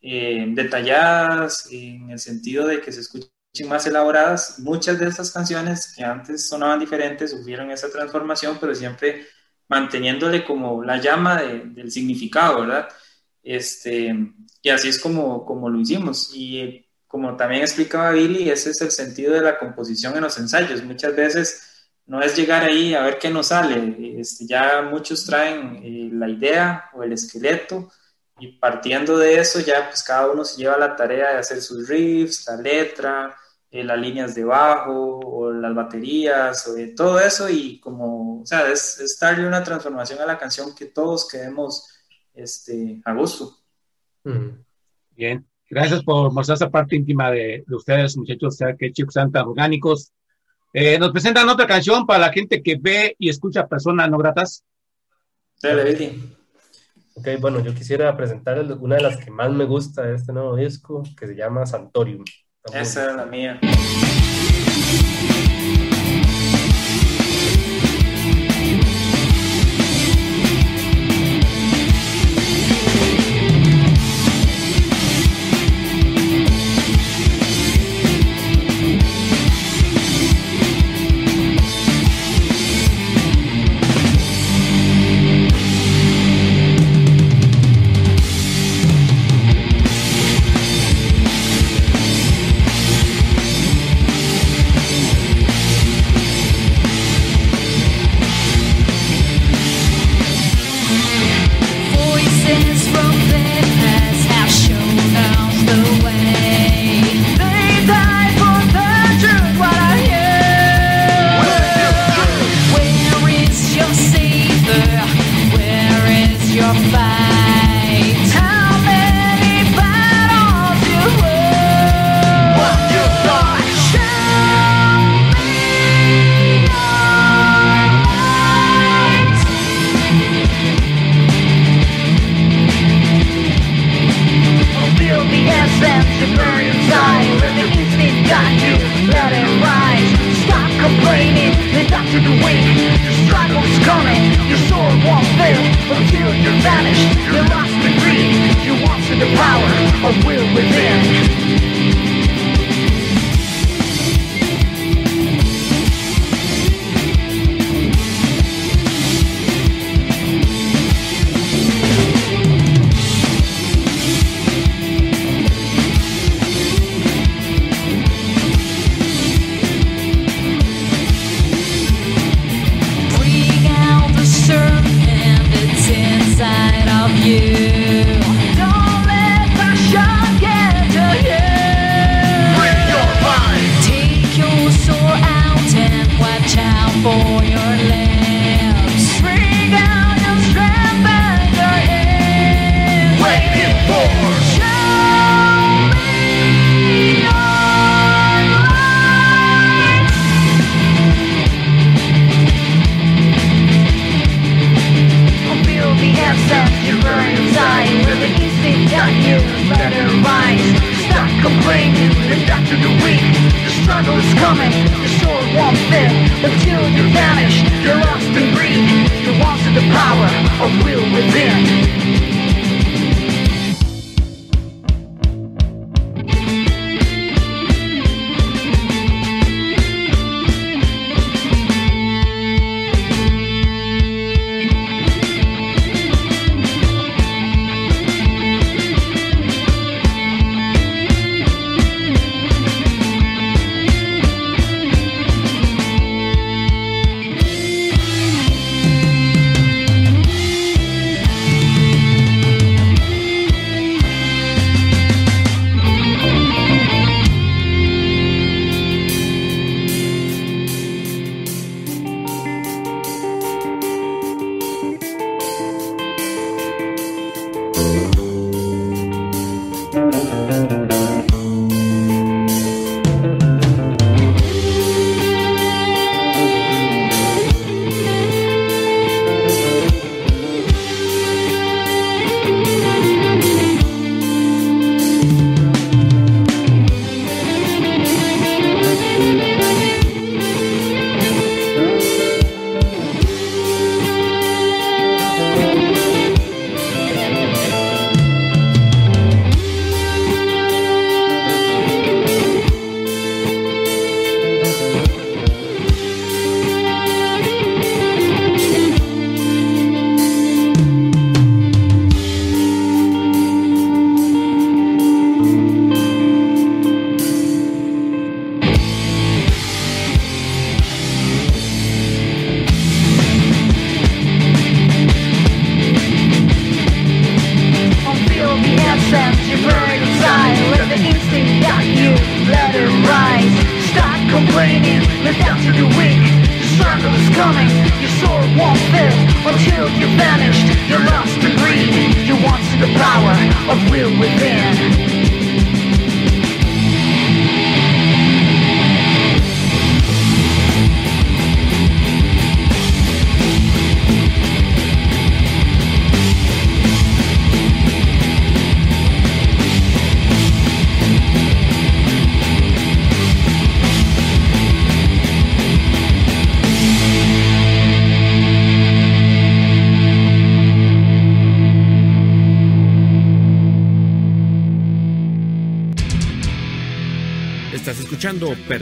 eh, 0.00 0.46
detalladas, 0.48 1.68
en 1.70 2.10
el 2.10 2.18
sentido 2.18 2.66
de 2.66 2.80
que 2.80 2.90
se 2.90 3.00
escuchen 3.00 3.30
más 3.66 3.86
elaboradas. 3.86 4.58
Muchas 4.58 4.98
de 4.98 5.08
estas 5.08 5.30
canciones 5.30 5.92
que 5.94 6.02
antes 6.04 6.48
sonaban 6.48 6.80
diferentes 6.80 7.30
sufrieron 7.30 7.70
esa 7.70 7.90
transformación, 7.90 8.56
pero 8.60 8.74
siempre 8.74 9.26
manteniéndole 9.68 10.44
como 10.44 10.82
la 10.82 10.98
llama 10.98 11.42
de, 11.42 11.60
del 11.66 11.90
significado, 11.90 12.60
¿verdad? 12.60 12.88
Este, 13.42 14.14
y 14.62 14.68
así 14.70 14.88
es 14.88 14.98
como, 14.98 15.44
como 15.44 15.68
lo 15.68 15.78
hicimos. 15.80 16.30
Y 16.34 16.86
como 17.06 17.36
también 17.36 17.62
explicaba 17.62 18.12
Billy, 18.12 18.48
ese 18.50 18.70
es 18.70 18.80
el 18.80 18.90
sentido 18.90 19.34
de 19.34 19.42
la 19.42 19.58
composición 19.58 20.16
en 20.16 20.22
los 20.22 20.38
ensayos. 20.38 20.82
Muchas 20.82 21.14
veces 21.14 21.88
no 22.06 22.22
es 22.22 22.36
llegar 22.36 22.64
ahí 22.64 22.94
a 22.94 23.02
ver 23.02 23.18
qué 23.18 23.30
nos 23.30 23.48
sale. 23.48 24.18
Este, 24.18 24.46
ya 24.46 24.82
muchos 24.82 25.26
traen 25.26 25.76
eh, 25.82 26.10
la 26.12 26.28
idea 26.28 26.90
o 26.94 27.02
el 27.02 27.12
esqueleto 27.12 27.90
y 28.38 28.48
partiendo 28.58 29.18
de 29.18 29.38
eso 29.38 29.60
ya 29.60 29.88
pues 29.88 30.02
cada 30.02 30.30
uno 30.30 30.44
se 30.44 30.56
lleva 30.56 30.76
la 30.78 30.96
tarea 30.96 31.32
de 31.32 31.38
hacer 31.38 31.60
sus 31.62 31.88
riffs, 31.88 32.46
la 32.48 32.56
letra, 32.56 33.36
eh, 33.72 33.82
las 33.82 33.98
líneas 33.98 34.34
de 34.34 34.44
bajo 34.44 35.18
o 35.18 35.50
las 35.50 35.74
baterías 35.74 36.68
o 36.68 36.74
de 36.74 36.88
todo 36.88 37.18
eso 37.18 37.48
y 37.48 37.80
como, 37.80 38.42
o 38.42 38.46
sea, 38.46 38.70
es, 38.70 39.00
es 39.00 39.18
darle 39.18 39.48
una 39.48 39.64
transformación 39.64 40.20
a 40.20 40.26
la 40.26 40.36
canción 40.36 40.74
que 40.74 40.84
todos 40.86 41.26
quedemos 41.26 41.88
este, 42.34 43.00
a 43.02 43.14
gusto. 43.14 43.56
Bien. 45.10 45.46
Gracias 45.70 46.04
por 46.04 46.30
mostrar 46.34 46.56
esa 46.56 46.70
parte 46.70 46.96
íntima 46.96 47.30
de, 47.30 47.64
de 47.66 47.74
ustedes, 47.74 48.14
muchachos, 48.18 48.54
o 48.54 48.56
sea, 48.58 48.76
que 48.76 48.92
chicos 48.92 49.14
sean 49.14 49.32
tan 49.32 49.46
orgánicos. 49.46 50.12
Eh, 50.74 50.98
nos 50.98 51.10
presentan 51.12 51.48
otra 51.48 51.66
canción 51.66 52.04
para 52.04 52.18
la 52.18 52.32
gente 52.32 52.62
que 52.62 52.76
ve 52.78 53.16
y 53.18 53.30
escucha 53.30 53.66
personas 53.66 54.10
no 54.10 54.18
gratas. 54.18 54.64
Dale. 55.62 56.18
Ok, 57.14 57.28
bueno, 57.40 57.60
yo 57.60 57.74
quisiera 57.74 58.14
presentar 58.14 58.60
una 58.80 58.96
de 58.96 59.02
las 59.02 59.16
que 59.16 59.30
más 59.30 59.50
me 59.50 59.64
gusta 59.64 60.02
de 60.02 60.16
este 60.16 60.34
nuevo 60.34 60.56
disco, 60.56 61.02
que 61.18 61.26
se 61.26 61.34
llama 61.34 61.64
Santorium. 61.64 62.22
Esa 62.70 63.02
era 63.02 63.14
la 63.14 63.26
mía. 63.26 63.58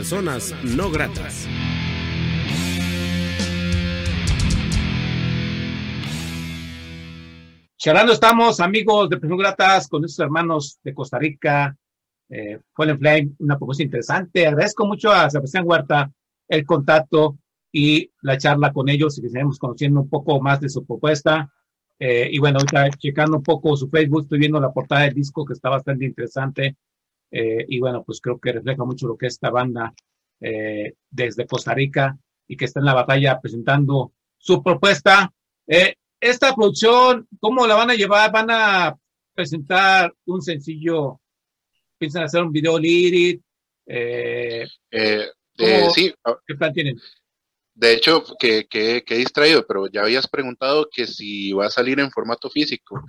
Personas 0.01 0.55
No 0.65 0.91
Gratas. 0.91 1.47
Charlando 7.77 8.15
estamos, 8.15 8.61
amigos 8.61 9.11
de 9.11 9.19
Perú 9.19 9.37
Gratas, 9.37 9.89
con 9.89 10.01
nuestros 10.01 10.25
hermanos 10.25 10.81
de 10.83 10.95
Costa 10.95 11.19
Rica, 11.19 11.77
eh, 12.31 12.61
Fallen 12.73 12.99
Flame, 12.99 13.33
una 13.41 13.59
propuesta 13.59 13.83
interesante. 13.83 14.47
Agradezco 14.47 14.87
mucho 14.87 15.13
a 15.13 15.29
Sebastián 15.29 15.65
Huerta 15.67 16.11
el 16.49 16.65
contacto 16.65 17.37
y 17.71 18.11
la 18.23 18.39
charla 18.39 18.73
con 18.73 18.89
ellos 18.89 19.19
y 19.19 19.21
que 19.21 19.29
seguimos 19.29 19.59
conociendo 19.59 20.01
un 20.01 20.09
poco 20.09 20.41
más 20.41 20.63
de 20.63 20.71
su 20.71 20.83
propuesta. 20.87 21.53
Eh, 21.99 22.31
y 22.33 22.39
bueno, 22.39 22.57
ahorita 22.59 22.89
checando 22.97 23.37
un 23.37 23.43
poco 23.43 23.77
su 23.77 23.91
Facebook, 23.91 24.23
estoy 24.23 24.39
viendo 24.39 24.59
la 24.61 24.73
portada 24.73 25.03
del 25.03 25.13
disco 25.13 25.45
que 25.45 25.53
está 25.53 25.69
bastante 25.69 26.07
interesante. 26.07 26.79
Eh, 27.31 27.65
y 27.69 27.79
bueno, 27.79 28.03
pues 28.05 28.21
creo 28.21 28.39
que 28.39 28.53
refleja 28.53 28.85
mucho 28.85 29.07
lo 29.07 29.17
que 29.17 29.27
es 29.27 29.35
esta 29.35 29.51
banda 29.51 29.95
eh, 30.41 30.95
desde 31.11 31.47
Costa 31.47 31.75
Rica 31.75 32.19
y 32.47 32.57
que 32.57 32.65
está 32.65 32.81
en 32.81 32.87
la 32.87 32.95
batalla 32.95 33.41
presentando 33.41 34.13
su 34.37 34.63
propuesta. 34.63 35.33
Eh, 35.67 35.95
esta 36.19 36.55
producción, 36.55 37.29
¿cómo 37.39 37.67
la 37.67 37.77
van 37.77 37.91
a 37.91 37.95
llevar? 37.95 38.33
¿Van 38.33 38.51
a 38.51 38.97
presentar 39.35 40.13
un 40.27 40.43
sencillo? 40.43 41.21
¿Piensan 41.99 42.25
hacer 42.25 42.43
un 42.43 42.53
video 42.53 42.79
ah, 46.25 46.37
¿Qué 46.47 46.55
plan 46.55 46.73
tienen? 46.73 46.99
De 47.81 47.95
hecho, 47.95 48.23
que, 48.39 48.67
que, 48.67 49.03
que 49.05 49.15
distraído, 49.17 49.67
pero 49.67 49.87
ya 49.91 50.03
habías 50.03 50.29
preguntado 50.29 50.89
que 50.93 51.07
si 51.07 51.53
va 51.53 51.67
a 51.67 51.71
salir 51.71 51.99
en 51.99 52.11
formato 52.11 52.51
físico 52.51 53.01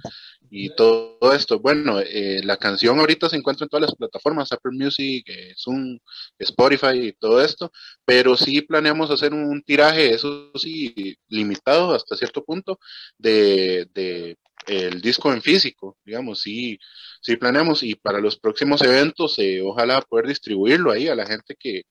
y 0.49 0.73
todo 0.75 1.33
esto. 1.33 1.59
Bueno, 1.59 1.99
eh, 1.99 2.39
la 2.45 2.55
canción 2.55 2.97
ahorita 2.97 3.27
se 3.29 3.35
encuentra 3.35 3.65
en 3.65 3.69
todas 3.69 3.81
las 3.89 3.95
plataformas, 3.95 4.49
Apple 4.53 4.71
Music, 4.73 5.25
eh, 5.27 5.53
Zoom, 5.57 5.99
Spotify 6.39 7.07
y 7.07 7.11
todo 7.13 7.43
esto, 7.43 7.69
pero 8.05 8.37
sí 8.37 8.61
planeamos 8.61 9.11
hacer 9.11 9.33
un, 9.33 9.43
un 9.43 9.61
tiraje, 9.61 10.13
eso 10.13 10.51
sí, 10.55 11.17
limitado 11.27 11.93
hasta 11.93 12.15
cierto 12.15 12.41
punto, 12.45 12.79
de, 13.17 13.89
de 13.93 14.37
el 14.67 15.01
disco 15.01 15.33
en 15.33 15.41
físico, 15.41 15.97
digamos, 16.05 16.41
sí, 16.41 16.79
sí 17.21 17.35
planeamos 17.35 17.83
y 17.83 17.95
para 17.95 18.21
los 18.21 18.39
próximos 18.39 18.81
eventos, 18.83 19.37
eh, 19.39 19.61
ojalá 19.61 20.01
poder 20.01 20.27
distribuirlo 20.27 20.91
ahí 20.91 21.09
a 21.09 21.15
la 21.15 21.25
gente 21.25 21.55
que, 21.59 21.83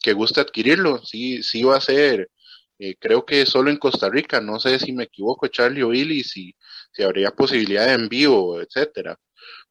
que 0.00 0.12
guste 0.12 0.40
adquirirlo, 0.40 1.04
sí, 1.04 1.42
sí 1.42 1.62
va 1.62 1.76
a 1.76 1.80
ser, 1.80 2.30
eh, 2.78 2.94
creo 2.98 3.24
que 3.26 3.46
solo 3.46 3.70
en 3.70 3.76
Costa 3.78 4.08
Rica, 4.10 4.40
no 4.40 4.60
sé 4.60 4.78
si 4.78 4.92
me 4.92 5.04
equivoco, 5.04 5.48
Charlie 5.48 5.82
o 5.82 5.88
Billy, 5.88 6.22
si, 6.24 6.54
si 6.92 7.02
habría 7.02 7.30
posibilidad 7.32 7.86
de 7.86 7.94
envío, 7.94 8.60
etcétera, 8.60 9.18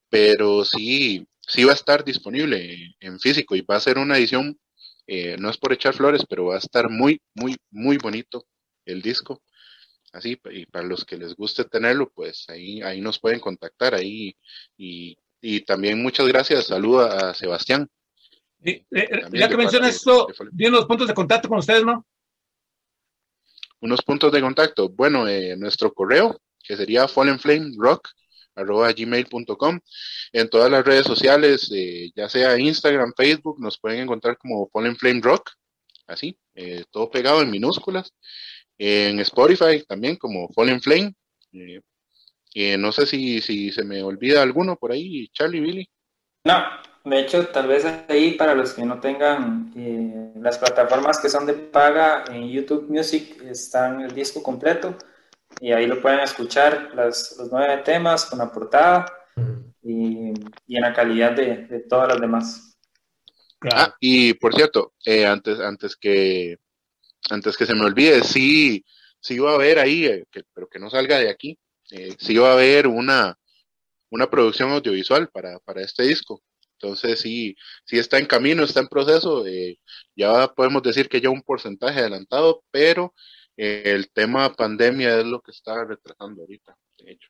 pero 0.10 0.66
sí, 0.66 1.26
sí 1.42 1.64
va 1.64 1.72
a 1.72 1.76
estar 1.76 2.04
disponible 2.04 2.96
en 3.00 3.20
físico 3.20 3.56
y 3.56 3.62
va 3.62 3.78
a 3.78 3.80
ser 3.82 3.98
una 3.98 4.18
edición, 4.18 4.60
eh, 5.08 5.38
no 5.40 5.50
es 5.50 5.58
por 5.58 5.74
echar 5.74 5.94
flores, 5.94 6.24
pero 6.30 6.46
va 6.48 6.56
a 6.56 6.60
estar 6.60 6.90
muy, 6.90 7.22
muy, 7.36 7.56
muy 7.72 7.98
bonito 7.98 8.46
el 8.86 9.02
disco. 9.02 9.42
Así, 10.14 10.40
y 10.52 10.66
para 10.66 10.86
los 10.88 11.06
que 11.06 11.18
les 11.18 11.36
guste 11.36 11.66
tenerlo, 11.66 12.12
pues 12.14 12.46
ahí, 12.50 12.82
ahí 12.82 13.02
nos 13.02 13.20
pueden 13.20 13.40
contactar 13.40 13.94
ahí. 13.96 14.36
Y, 14.78 15.18
y 15.42 15.62
también 15.62 16.02
muchas 16.02 16.28
gracias, 16.28 16.68
saludo 16.68 17.02
a 17.02 17.34
Sebastián. 17.34 17.90
Eh, 18.68 18.84
eh, 18.92 19.08
ya 19.34 19.48
que 19.48 19.56
mencionas 19.56 19.96
esto. 19.96 20.28
¿tienen 20.56 20.74
los 20.74 20.86
puntos 20.86 21.08
de 21.08 21.14
contacto 21.14 21.48
con 21.48 21.60
ustedes, 21.60 21.86
no? 21.86 22.06
Unos 23.80 24.02
puntos 24.02 24.30
de 24.32 24.42
contacto. 24.42 24.90
Bueno, 24.90 25.28
eh, 25.28 25.56
nuestro 25.56 25.94
correo, 25.94 26.42
que 26.62 26.76
sería 26.76 27.08
fallenflamerock.gmail.com. 27.08 29.80
En 30.34 30.50
todas 30.50 30.70
las 30.70 30.84
redes 30.84 31.06
sociales, 31.06 31.72
eh, 31.74 32.12
ya 32.16 32.28
sea 32.28 32.60
Instagram, 32.60 33.14
Facebook, 33.16 33.62
nos 33.62 33.80
pueden 33.80 34.02
encontrar 34.02 34.38
como 34.38 34.68
Fallen 34.70 34.98
Flame 34.98 35.22
Rock, 35.22 35.52
así, 36.08 36.38
eh, 36.56 36.84
todo 36.92 37.10
pegado 37.10 37.42
en 37.42 37.52
minúsculas. 37.52 38.14
En 38.78 39.22
Spotify 39.22 39.82
también 39.88 40.18
como 40.18 40.50
Fallen 40.50 40.82
Flame. 40.82 41.14
Eh, 41.54 41.80
eh, 42.54 42.78
no 42.78 42.92
sé 42.92 43.06
si, 43.06 43.40
si 43.42 43.72
se 43.72 43.84
me 43.84 44.04
olvida 44.04 44.42
alguno 44.42 44.76
por 44.76 44.92
ahí, 44.92 45.30
Charlie, 45.30 45.62
Billy. 45.62 45.90
No, 46.44 46.64
de 47.10 47.20
hecho, 47.20 47.48
tal 47.48 47.68
vez 47.68 47.86
ahí 48.08 48.32
para 48.32 48.54
los 48.54 48.74
que 48.74 48.86
no 48.86 49.00
tengan 49.00 49.72
eh, 49.76 50.32
las 50.40 50.58
plataformas 50.58 51.20
que 51.20 51.30
son 51.30 51.46
de 51.46 51.54
paga, 51.54 52.26
en 52.30 52.50
YouTube 52.50 52.90
Music 52.90 53.42
están 53.44 54.02
el 54.02 54.14
disco 54.14 54.44
completo 54.44 54.98
y 55.62 55.72
ahí 55.72 55.88
lo 55.88 56.02
pueden 56.02 56.20
escuchar 56.20 56.92
las, 56.94 57.36
los 57.38 57.52
nueve 57.52 57.82
temas 57.84 58.26
con 58.26 58.40
la 58.40 58.52
portada 58.52 59.06
y, 59.82 60.34
y 60.68 60.76
en 60.76 60.82
la 60.82 60.94
calidad 60.94 61.32
de, 61.32 61.68
de 61.68 61.80
todas 61.82 62.10
las 62.10 62.20
demás. 62.20 62.78
Ah, 63.72 63.96
y 64.00 64.34
por 64.34 64.54
cierto, 64.54 64.94
eh, 65.06 65.26
antes, 65.26 65.60
antes 65.60 65.96
que 65.96 66.58
antes 67.30 67.58
que 67.58 67.66
se 67.66 67.76
me 67.76 67.86
olvide, 67.86 68.24
sí, 68.24 68.86
sí 69.20 69.40
va 69.40 69.52
a 69.52 69.56
haber 69.56 69.80
ahí, 69.80 70.06
eh, 70.06 70.26
pero 70.54 70.68
que 70.68 70.80
no 70.80 70.90
salga 70.90 71.20
de 71.20 71.30
aquí, 71.30 71.58
sí 71.84 72.38
va 72.38 72.52
a 72.52 72.54
haber 72.54 72.88
una, 72.88 73.38
una 74.10 74.30
producción 74.30 74.72
audiovisual 74.72 75.30
para, 75.30 75.60
para 75.60 75.82
este 75.82 76.04
disco. 76.04 76.42
Entonces 76.80 77.20
sí, 77.20 77.56
sí 77.86 77.98
está 77.98 78.20
en 78.20 78.28
camino, 78.28 78.64
está 78.64 78.80
en 78.82 78.88
proceso. 78.88 79.46
eh, 79.48 79.80
ya 80.16 80.48
podemos 80.54 80.84
decir 80.84 81.10
que 81.10 81.22
ya 81.22 81.30
un 81.30 81.42
porcentaje 81.42 82.00
adelantado, 82.00 82.64
pero 82.72 83.14
eh, 83.56 83.84
el 83.86 84.10
tema 84.12 84.54
pandemia 84.54 85.20
es 85.20 85.26
lo 85.26 85.42
que 85.42 85.52
está 85.52 85.84
retrasando 85.86 86.42
ahorita, 86.42 86.78
de 87.00 87.12
hecho. 87.12 87.30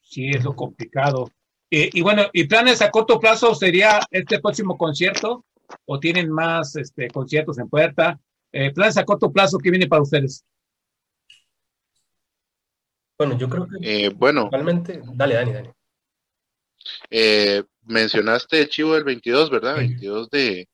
Sí, 0.00 0.30
es 0.30 0.44
lo 0.44 0.54
complicado. 0.54 1.30
Eh, 1.70 1.90
y 1.92 2.00
bueno, 2.02 2.24
¿y 2.32 2.44
planes 2.44 2.82
a 2.82 2.90
corto 2.90 3.20
plazo 3.20 3.54
sería 3.54 4.00
este 4.10 4.40
próximo 4.40 4.76
concierto? 4.76 5.44
¿O 5.84 6.00
tienen 6.00 6.30
más 6.30 6.74
este, 6.76 7.08
conciertos 7.08 7.58
en 7.58 7.68
puerta? 7.68 8.20
Eh, 8.52 8.72
planes 8.72 8.96
a 8.96 9.04
corto 9.04 9.32
plazo, 9.32 9.58
¿qué 9.58 9.70
viene 9.70 9.86
para 9.86 10.02
ustedes? 10.02 10.44
Bueno, 13.16 13.38
yo 13.38 13.48
creo 13.48 13.68
que 13.68 14.06
Eh, 14.06 14.08
bueno, 14.08 14.48
realmente, 14.50 15.00
dale, 15.14 15.34
Dani, 15.34 15.52
Dani. 15.52 15.70
Eh, 17.10 17.62
mencionaste 17.84 18.60
el 18.60 18.68
chivo 18.68 18.94
del 18.94 19.04
22, 19.04 19.50
¿verdad? 19.50 19.76
22 19.76 20.30
de 20.30 20.68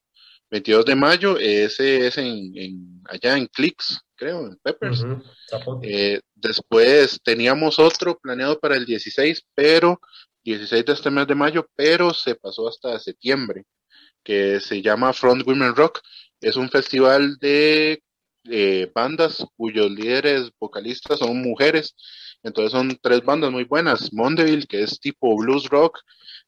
22 0.50 0.84
de 0.84 0.94
mayo, 0.94 1.38
ese 1.38 2.06
es 2.06 2.18
en, 2.18 2.52
en- 2.56 3.02
allá 3.08 3.36
en 3.36 3.46
Clicks, 3.48 4.00
creo, 4.14 4.46
en 4.46 4.56
Peppers. 4.62 5.02
Eh, 5.82 6.20
después 6.34 7.18
teníamos 7.24 7.78
otro 7.78 8.16
planeado 8.18 8.58
para 8.58 8.76
el 8.76 8.86
16, 8.86 9.42
pero 9.54 10.00
16 10.44 10.84
de 10.84 10.92
este 10.92 11.10
mes 11.10 11.26
de 11.26 11.34
mayo, 11.34 11.68
pero 11.74 12.14
se 12.14 12.36
pasó 12.36 12.68
hasta 12.68 12.98
septiembre, 13.00 13.64
que 14.22 14.60
se 14.60 14.80
llama 14.82 15.12
Front 15.12 15.44
Women 15.46 15.74
Rock. 15.74 16.00
Es 16.40 16.54
un 16.56 16.68
festival 16.70 17.36
de 17.38 18.00
eh, 18.48 18.90
bandas 18.94 19.44
cuyos 19.56 19.90
líderes 19.90 20.50
vocalistas 20.60 21.18
son 21.18 21.42
mujeres. 21.42 21.96
Entonces 22.44 22.70
son 22.70 22.96
tres 23.02 23.24
bandas 23.24 23.50
muy 23.50 23.64
buenas. 23.64 24.12
Mondeville, 24.12 24.66
que 24.68 24.82
es 24.84 25.00
tipo 25.00 25.36
blues 25.36 25.68
rock, 25.68 25.98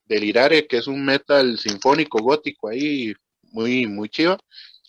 Delirare, 0.09 0.67
que 0.67 0.79
es 0.79 0.87
un 0.87 1.05
metal 1.05 1.59
sinfónico 1.59 2.21
gótico 2.21 2.69
ahí, 2.69 3.15
muy, 3.53 3.87
muy 3.87 4.09
chiva. 4.09 4.39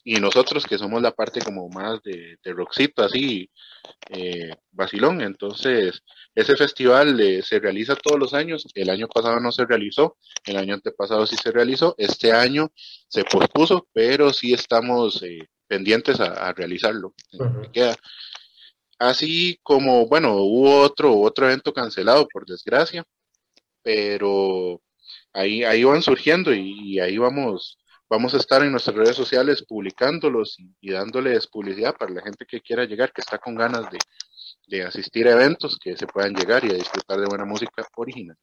Y 0.04 0.16
nosotros 0.16 0.66
que 0.66 0.78
somos 0.78 1.02
la 1.02 1.12
parte 1.12 1.42
como 1.42 1.70
más 1.70 2.02
de, 2.04 2.38
de 2.42 2.54
rockcito, 2.54 3.04
así, 3.04 3.50
eh, 4.10 4.50
vacilón. 4.72 5.22
Entonces, 5.22 6.02
ese 6.34 6.56
festival 6.56 7.20
eh, 7.20 7.42
se 7.44 7.60
realiza 7.60 7.96
todos 7.96 8.18
los 8.18 8.34
años. 8.34 8.66
El 8.74 8.90
año 8.90 9.08
pasado 9.08 9.40
no 9.40 9.52
se 9.52 9.66
realizó, 9.66 10.18
el 10.46 10.58
año 10.58 10.74
antepasado 10.74 11.28
sí 11.28 11.36
se 11.36 11.52
realizó. 11.52 11.96
Este 11.98 12.32
año 12.32 12.72
se 13.08 13.24
pospuso, 13.26 13.88
pero 13.94 14.32
sí 14.32 14.54
estamos 14.54 15.22
eh, 15.22 15.48
pendientes 15.68 16.20
a, 16.22 16.48
a 16.48 16.54
realizarlo. 16.54 17.14
Queda. 17.72 17.96
Así 18.98 19.60
como, 19.64 20.08
bueno, 20.08 20.36
hubo 20.38 20.82
otro, 20.82 21.18
otro 21.20 21.46
evento 21.46 21.72
cancelado, 21.72 22.28
por 22.28 22.46
desgracia, 22.46 23.06
pero 23.82 24.82
ahí, 25.34 25.64
ahí 25.64 25.84
van 25.84 26.02
surgiendo 26.02 26.54
y, 26.54 26.94
y 26.96 27.00
ahí 27.00 27.18
vamos, 27.18 27.78
vamos 28.10 28.34
a 28.34 28.38
estar 28.38 28.64
en 28.64 28.72
nuestras 28.72 28.96
redes 28.96 29.16
sociales 29.16 29.66
publicándolos 29.68 30.60
y, 30.60 30.76
y 30.82 30.92
dándoles 30.92 31.48
publicidad 31.48 31.96
para 31.96 32.14
la 32.14 32.22
gente 32.22 32.46
que 32.46 32.62
quiera 32.62 32.86
llegar, 32.86 33.12
que 33.12 33.22
está 33.22 33.38
con 33.38 33.56
ganas 33.56 33.90
de, 33.92 33.98
de 34.68 34.84
asistir 34.84 35.28
a 35.28 35.32
eventos, 35.32 35.78
que 35.78 35.98
se 35.98 36.08
puedan 36.08 36.34
llegar 36.34 36.64
y 36.64 36.70
a 36.70 36.76
disfrutar 36.76 37.20
de 37.20 37.28
buena 37.28 37.46
música 37.46 37.88
original. 37.96 38.38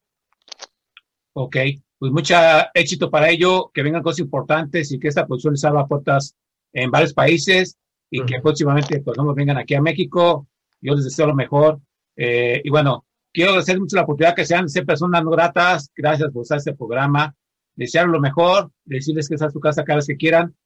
Ok, 1.33 1.57
pues 1.99 2.13
mucho 2.13 2.35
éxito 2.75 3.11
para 3.11 3.31
ello, 3.31 3.71
que 3.73 3.83
vengan 3.83 4.03
cosas 4.03 4.21
importantes 4.21 4.91
y 4.93 4.99
que 4.99 5.09
esta 5.09 5.27
producción 5.27 5.55
les 5.55 5.65
abra 5.65 5.87
puertas 5.87 6.35
en 6.73 6.91
varios 6.91 7.13
países 7.13 7.79
y 8.11 8.25
que 8.25 8.41
próximamente 8.41 9.01
pues 9.01 9.17
no 9.19 9.35
vengan 9.35 9.59
aquí 9.59 9.75
a 9.75 9.81
México. 9.81 10.47
Yo 10.81 10.95
les 10.95 11.05
deseo 11.05 11.27
lo 11.27 11.35
mejor. 11.35 11.81
Eh, 12.17 12.61
y 12.65 12.71
bueno, 12.71 13.06
quiero 13.37 13.51
agradecer 13.51 13.79
mucho 13.79 13.97
la 13.97 14.03
oportunidad 14.03 14.35
que 14.35 14.47
sean 14.47 14.67
ser 14.67 14.87
personas 14.87 15.23
no 15.23 15.31
gratas. 15.31 15.93
Gracias 15.95 16.31
por 16.33 16.41
usar 16.41 16.57
este 16.57 16.75
programa. 16.75 17.35
Desear 17.75 18.07
lo 18.07 18.19
mejor, 18.19 18.71
decirles 18.83 19.29
que 19.29 19.35
esta 19.35 19.49
es 19.49 19.53
su 19.53 19.61
casa 19.61 19.85
cada 19.85 19.97
vez 19.97 20.07
que 20.07 20.17
quieran. 20.17 20.57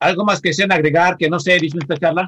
Algo 0.00 0.24
más 0.24 0.40
que 0.40 0.54
sean 0.54 0.72
agregar, 0.72 1.18
que 1.18 1.28
no 1.28 1.38
sé, 1.38 1.58
dice 1.58 1.76
esta 1.78 1.98
charla. 1.98 2.26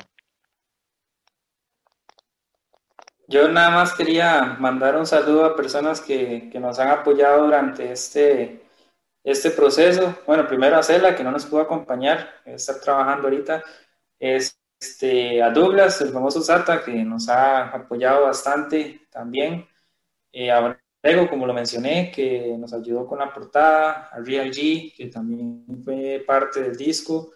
Yo 3.28 3.48
nada 3.48 3.70
más 3.70 3.94
quería 3.94 4.58
mandar 4.60 4.94
un 4.98 5.06
saludo 5.06 5.46
a 5.46 5.56
personas 5.56 6.02
que, 6.02 6.50
que 6.52 6.60
nos 6.60 6.78
han 6.78 6.88
apoyado 6.88 7.44
durante 7.44 7.90
este, 7.90 8.60
este 9.24 9.50
proceso. 9.50 10.18
Bueno, 10.26 10.46
primero 10.46 10.76
a 10.76 10.82
Cela, 10.82 11.16
que 11.16 11.24
no 11.24 11.30
nos 11.30 11.46
pudo 11.46 11.62
acompañar, 11.62 12.28
está 12.44 12.78
trabajando 12.78 13.28
ahorita. 13.28 13.64
Este, 14.18 15.42
a 15.42 15.48
Douglas, 15.48 15.98
el 16.02 16.10
famoso 16.10 16.42
Sata, 16.42 16.84
que 16.84 16.92
nos 16.92 17.30
ha 17.30 17.68
apoyado 17.68 18.24
bastante 18.24 19.06
también. 19.10 19.66
Eh, 20.44 20.50
a 20.50 20.78
Brego, 21.02 21.28
como 21.28 21.46
lo 21.46 21.54
mencioné, 21.54 22.10
que 22.10 22.56
nos 22.58 22.72
ayudó 22.72 23.06
con 23.06 23.18
la 23.18 23.32
portada. 23.32 24.08
A 24.12 24.20
Real 24.20 24.50
G, 24.50 24.94
que 24.96 25.06
también 25.06 25.64
fue 25.84 26.22
parte 26.26 26.62
del 26.62 26.76
disco. 26.76 27.32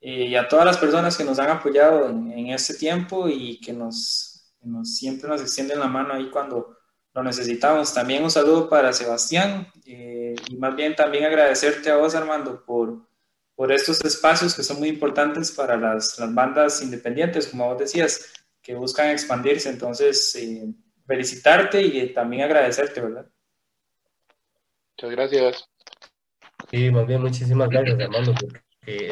Eh, 0.00 0.26
y 0.26 0.36
a 0.36 0.46
todas 0.48 0.66
las 0.66 0.78
personas 0.78 1.16
que 1.16 1.24
nos 1.24 1.38
han 1.38 1.50
apoyado 1.50 2.08
en, 2.08 2.30
en 2.32 2.48
este 2.48 2.74
tiempo 2.74 3.28
y 3.28 3.60
que 3.60 3.72
nos 3.72 4.34
nos, 4.64 4.96
siempre 4.96 5.28
nos 5.28 5.40
extienden 5.40 5.78
la 5.78 5.88
mano 5.88 6.14
ahí 6.14 6.30
cuando 6.30 6.76
lo 7.12 7.22
necesitamos. 7.22 7.92
También 7.92 8.24
un 8.24 8.30
saludo 8.30 8.68
para 8.68 8.92
Sebastián 8.92 9.68
eh, 9.86 10.34
y 10.48 10.56
más 10.56 10.74
bien 10.74 10.96
también 10.96 11.24
agradecerte 11.24 11.90
a 11.90 11.96
vos, 11.96 12.14
Armando, 12.14 12.64
por, 12.64 13.06
por 13.54 13.72
estos 13.72 14.04
espacios 14.04 14.54
que 14.54 14.62
son 14.62 14.78
muy 14.78 14.88
importantes 14.88 15.52
para 15.52 15.76
las, 15.76 16.18
las 16.18 16.34
bandas 16.34 16.82
independientes, 16.82 17.48
como 17.48 17.68
vos 17.68 17.78
decías, 17.78 18.32
que 18.62 18.74
buscan 18.74 19.10
expandirse. 19.10 19.68
Entonces, 19.68 20.34
eh, 20.36 20.66
felicitarte 21.06 21.82
y 21.82 22.12
también 22.14 22.42
agradecerte, 22.44 23.00
¿verdad? 23.00 23.26
Muchas 24.96 25.10
gracias. 25.12 25.68
Sí, 26.70 26.90
más 26.90 27.06
bien 27.06 27.20
muchísimas 27.22 27.70
gracias, 27.70 28.00
Armando, 28.00 28.36
porque 28.38 28.60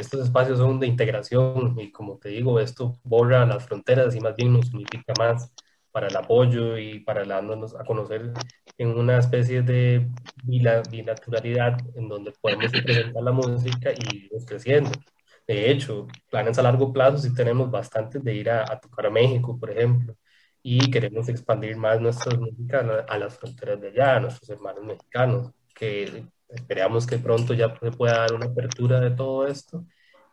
estos 0.00 0.24
espacios 0.26 0.58
son 0.58 0.80
de 0.80 0.86
integración 0.88 1.78
y 1.78 1.92
como 1.92 2.18
te 2.18 2.30
digo, 2.30 2.58
esto 2.58 2.98
borra 3.04 3.46
las 3.46 3.64
fronteras 3.66 4.14
y 4.16 4.20
más 4.20 4.34
bien 4.36 4.52
nos 4.52 4.72
unifica 4.74 5.14
más 5.14 5.52
para 5.92 6.08
el 6.08 6.16
apoyo 6.16 6.76
y 6.78 7.00
para 7.00 7.24
dándonos 7.24 7.74
a 7.76 7.84
conocer 7.84 8.32
en 8.78 8.88
una 8.98 9.18
especie 9.18 9.62
de 9.62 10.10
bila- 10.34 10.82
bilateralidad 10.90 11.82
en 11.94 12.08
donde 12.08 12.32
podemos 12.32 12.74
presentar 12.82 13.22
la 13.22 13.32
música 13.32 13.92
y 13.92 14.28
ir 14.32 14.44
creciendo. 14.46 15.04
De 15.46 15.70
hecho, 15.70 16.14
planes 16.30 16.58
a 16.58 16.62
largo 16.62 16.92
plazo 16.92 17.18
sí 17.18 17.34
tenemos 17.34 17.70
bastantes 17.70 18.22
de 18.24 18.34
ir 18.34 18.50
a, 18.50 18.72
a 18.72 18.80
tocar 18.80 19.06
a 19.06 19.10
México, 19.10 19.58
por 19.58 19.70
ejemplo, 19.70 20.16
y 20.62 20.90
queremos 20.90 21.28
expandir 21.28 21.76
más 21.76 22.00
nuestra 22.00 22.36
música 22.38 22.80
a, 22.80 22.82
la- 22.82 23.00
a 23.08 23.18
las 23.18 23.36
fronteras 23.38 23.80
de 23.80 23.88
allá, 23.88 24.16
a 24.16 24.20
nuestros 24.20 24.48
hermanos 24.50 24.84
mexicanos, 24.84 25.50
que 25.74 26.24
esperamos 26.48 27.06
que 27.06 27.18
pronto 27.18 27.54
ya 27.54 27.74
se 27.80 27.90
pueda 27.92 28.18
dar 28.18 28.34
una 28.34 28.46
apertura 28.46 29.00
de 29.00 29.10
todo 29.10 29.46
esto 29.46 29.84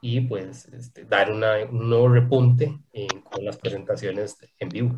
y 0.02 0.22
pues 0.22 0.66
este, 0.68 1.06
dar 1.06 1.32
una, 1.32 1.58
un 1.70 1.90
nuevo 1.90 2.10
repunte 2.10 2.78
en- 2.94 3.22
con 3.22 3.44
las 3.46 3.58
presentaciones 3.58 4.38
en 4.60 4.70
vivo. 4.70 4.96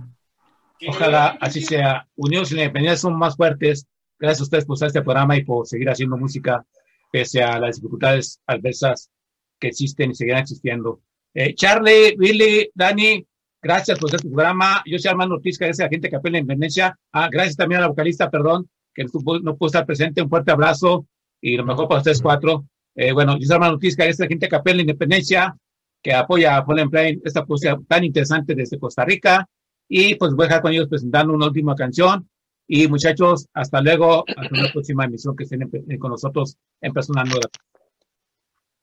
Ojalá 0.87 1.37
así 1.39 1.61
sea. 1.61 2.07
Unidos 2.15 2.51
y 2.51 2.55
la 2.55 2.61
independencia 2.63 2.97
son 2.97 3.17
más 3.17 3.35
fuertes. 3.35 3.85
Gracias 4.19 4.41
a 4.41 4.43
ustedes 4.43 4.65
por 4.65 4.73
usar 4.73 4.87
este 4.87 5.01
programa 5.01 5.37
y 5.37 5.43
por 5.43 5.67
seguir 5.67 5.89
haciendo 5.89 6.17
música 6.17 6.65
pese 7.11 7.43
a 7.43 7.59
las 7.59 7.75
dificultades 7.75 8.41
adversas 8.47 9.11
que 9.59 9.67
existen 9.67 10.11
y 10.11 10.15
seguirán 10.15 10.41
existiendo. 10.41 11.01
Eh, 11.33 11.53
Charlie, 11.55 12.15
Billy, 12.17 12.69
Dani, 12.73 13.25
gracias 13.61 13.99
por 13.99 14.13
este 14.13 14.27
programa. 14.27 14.81
Yo 14.85 14.97
soy 14.99 15.09
Armando 15.11 15.35
Ortiz, 15.35 15.57
gracias 15.57 15.79
a 15.79 15.83
la 15.83 15.89
gente 15.89 16.09
que 16.09 16.15
apela 16.15 16.37
en 16.37 16.43
Independencia. 16.43 16.97
Ah, 17.11 17.29
gracias 17.31 17.55
también 17.55 17.79
a 17.79 17.81
la 17.81 17.87
vocalista, 17.87 18.29
perdón, 18.29 18.69
que 18.93 19.03
no 19.03 19.55
pudo, 19.55 19.67
estar 19.67 19.85
presente. 19.85 20.21
Un 20.21 20.29
fuerte 20.29 20.51
abrazo 20.51 21.05
y 21.41 21.57
lo 21.57 21.65
mejor 21.65 21.87
para 21.87 21.99
ustedes 21.99 22.21
cuatro. 22.21 22.65
Eh, 22.95 23.11
bueno, 23.13 23.37
yo 23.37 23.45
soy 23.45 23.53
Armando 23.55 23.75
Ortiz, 23.75 23.95
gracias 23.95 24.19
a 24.19 24.23
la 24.23 24.29
gente 24.29 24.47
que 24.49 24.55
apela 24.55 24.75
en 24.75 24.81
Independencia, 24.81 25.55
que 26.01 26.13
apoya 26.13 26.57
a 26.57 26.65
Fallen 26.65 26.89
Play, 26.89 27.21
esta 27.23 27.45
poesía 27.45 27.77
tan 27.87 28.03
interesante 28.03 28.55
desde 28.55 28.79
Costa 28.79 29.05
Rica. 29.05 29.47
Y 29.87 30.15
pues 30.15 30.33
voy 30.33 30.45
a 30.45 30.47
dejar 30.47 30.61
con 30.61 30.71
ellos 30.73 30.87
presentando 30.87 31.33
una 31.33 31.47
última 31.47 31.75
canción. 31.75 32.27
Y 32.67 32.87
muchachos, 32.87 33.47
hasta 33.53 33.81
luego, 33.81 34.23
hasta 34.27 34.55
una 34.55 34.71
próxima 34.71 35.03
emisión 35.05 35.35
que 35.35 35.43
estén 35.43 35.63
en- 35.63 35.99
con 35.99 36.11
nosotros 36.11 36.55
en 36.79 36.93
Personal 36.93 37.27
No 37.27 37.35
Grata. 37.35 37.59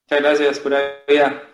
Muchas 0.07 0.23
gracias, 0.23 0.59
pura 0.59 0.77
vida. 1.07 1.48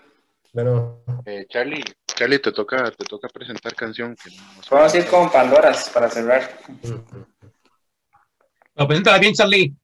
Bueno, 0.56 1.03
Eh, 1.26 1.45
Charlie, 1.49 1.84
Charlie, 2.08 2.39
te 2.39 2.53
toca, 2.53 2.89
te 2.91 3.03
toca 3.03 3.28
presentar 3.28 3.76
canción. 3.76 4.16
Que 4.16 4.30
no- 4.30 4.38
no. 4.38 4.62
Vamos 4.72 4.93
a 4.93 4.97
ir 4.97 5.06
con 5.08 5.30
Pandoras 5.30 5.89
para 5.89 6.10
cerrar. 6.10 6.49
Lo 8.76 8.88
preséntala 8.88 9.20
bien, 9.20 9.34
Charlie. 9.34 9.76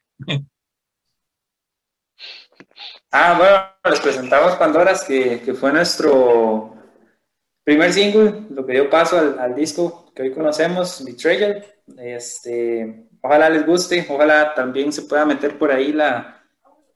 Ah, 3.12 3.36
bueno, 3.38 3.92
les 3.92 4.00
presentamos 4.00 4.56
Pandoras, 4.56 5.04
que, 5.04 5.42
que 5.42 5.54
fue 5.54 5.74
nuestro 5.74 6.74
primer 7.66 7.92
single, 7.92 8.46
lo 8.52 8.66
que 8.66 8.72
dio 8.74 8.90
paso 8.90 9.18
al, 9.20 9.40
al 9.40 9.54
disco 9.54 10.14
que 10.16 10.24
hoy 10.24 10.32
conocemos, 10.32 11.04
Betrayal. 11.04 11.66
Este, 11.98 13.08
ojalá 13.22 13.50
les 13.50 13.66
guste, 13.66 14.06
ojalá 14.10 14.54
también 14.56 14.94
se 14.94 15.02
pueda 15.02 15.26
meter 15.26 15.58
por 15.58 15.70
ahí 15.72 15.92
la, 15.92 16.41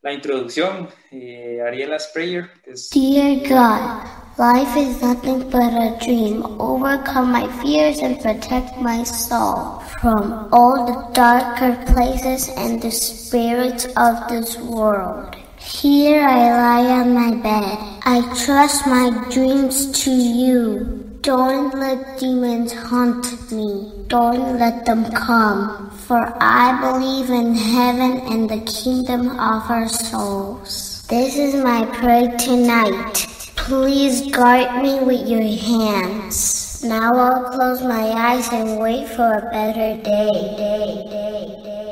la 0.05 0.13
introducción, 0.13 0.87
eh, 1.11 1.59
Ariela's 1.65 2.11
Prayer, 2.13 2.47
es 2.63 2.91
Dear 2.91 3.41
God, 3.49 4.05
life 4.37 4.77
is 4.77 5.01
nothing 5.01 5.49
but 5.49 5.73
a 5.73 5.97
dream. 6.05 6.45
Overcome 6.59 7.31
my 7.31 7.47
fears 7.63 7.97
and 8.03 8.21
protect 8.21 8.77
my 8.77 9.03
soul 9.03 9.81
from 9.99 10.47
all 10.51 10.85
the 10.85 11.11
darker 11.15 11.75
places 11.91 12.49
and 12.55 12.79
the 12.79 12.91
spirits 12.91 13.87
of 13.97 14.29
this 14.29 14.59
world. 14.59 15.35
Here 15.57 16.21
I 16.21 16.51
lie 16.51 17.01
on 17.01 17.15
my 17.15 17.31
bed. 17.41 17.75
I 18.05 18.21
trust 18.45 18.85
my 18.85 19.09
dreams 19.31 20.03
to 20.03 20.11
you. 20.11 21.17
Don't 21.21 21.73
let 21.73 22.19
demons 22.19 22.73
haunt 22.73 23.25
me. 23.51 23.94
Don't 24.07 24.59
let 24.59 24.85
them 24.85 25.11
come. 25.11 25.89
For 26.05 26.31
I 26.39 26.79
believe 26.79 27.31
in 27.31 27.55
heaven 27.55 28.21
and 28.31 28.47
the 28.47 28.61
kingdom 28.71 29.31
of 29.31 29.69
our 29.69 29.87
souls. 29.87 31.03
This 31.09 31.37
is 31.37 31.55
my 31.55 31.85
prayer 31.97 32.37
tonight. 32.37 33.25
Please 33.55 34.31
guard 34.31 34.83
me 34.83 34.99
with 34.99 35.27
your 35.27 35.41
hands. 35.41 36.83
Now 36.83 37.15
I'll 37.15 37.51
close 37.51 37.81
my 37.81 38.09
eyes 38.11 38.47
and 38.53 38.79
wait 38.79 39.07
for 39.07 39.39
a 39.39 39.49
better 39.49 39.97
day. 40.03 40.31
day, 40.31 41.05
day, 41.09 41.63
day. 41.63 41.84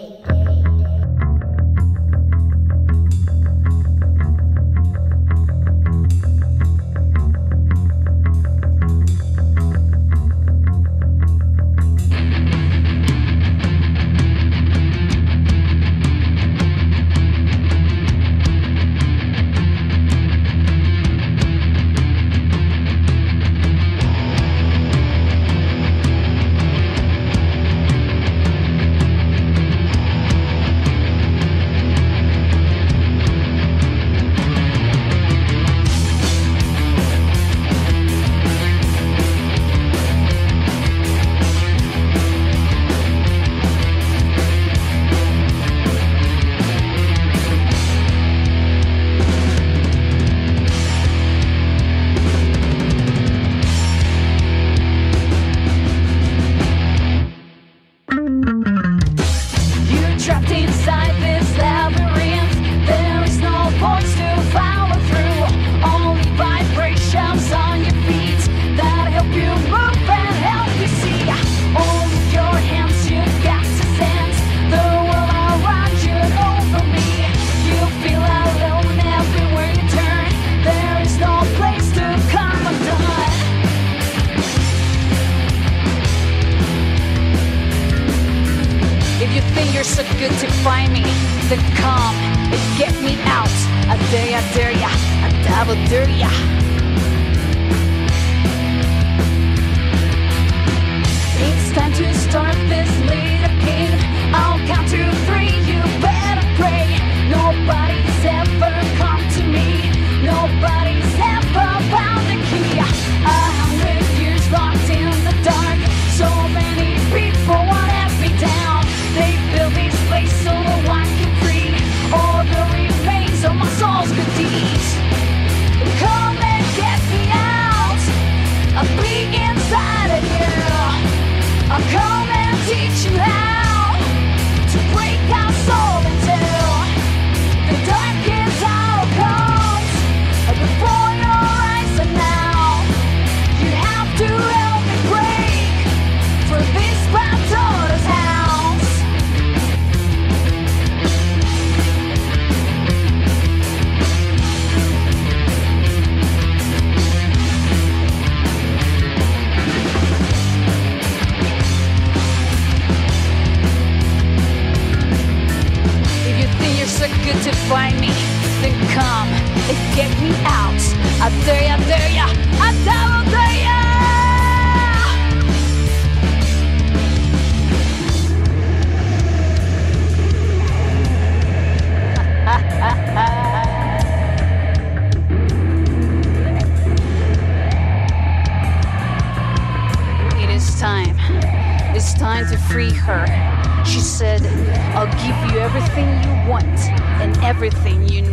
Everything 197.65 198.09
you 198.09 198.32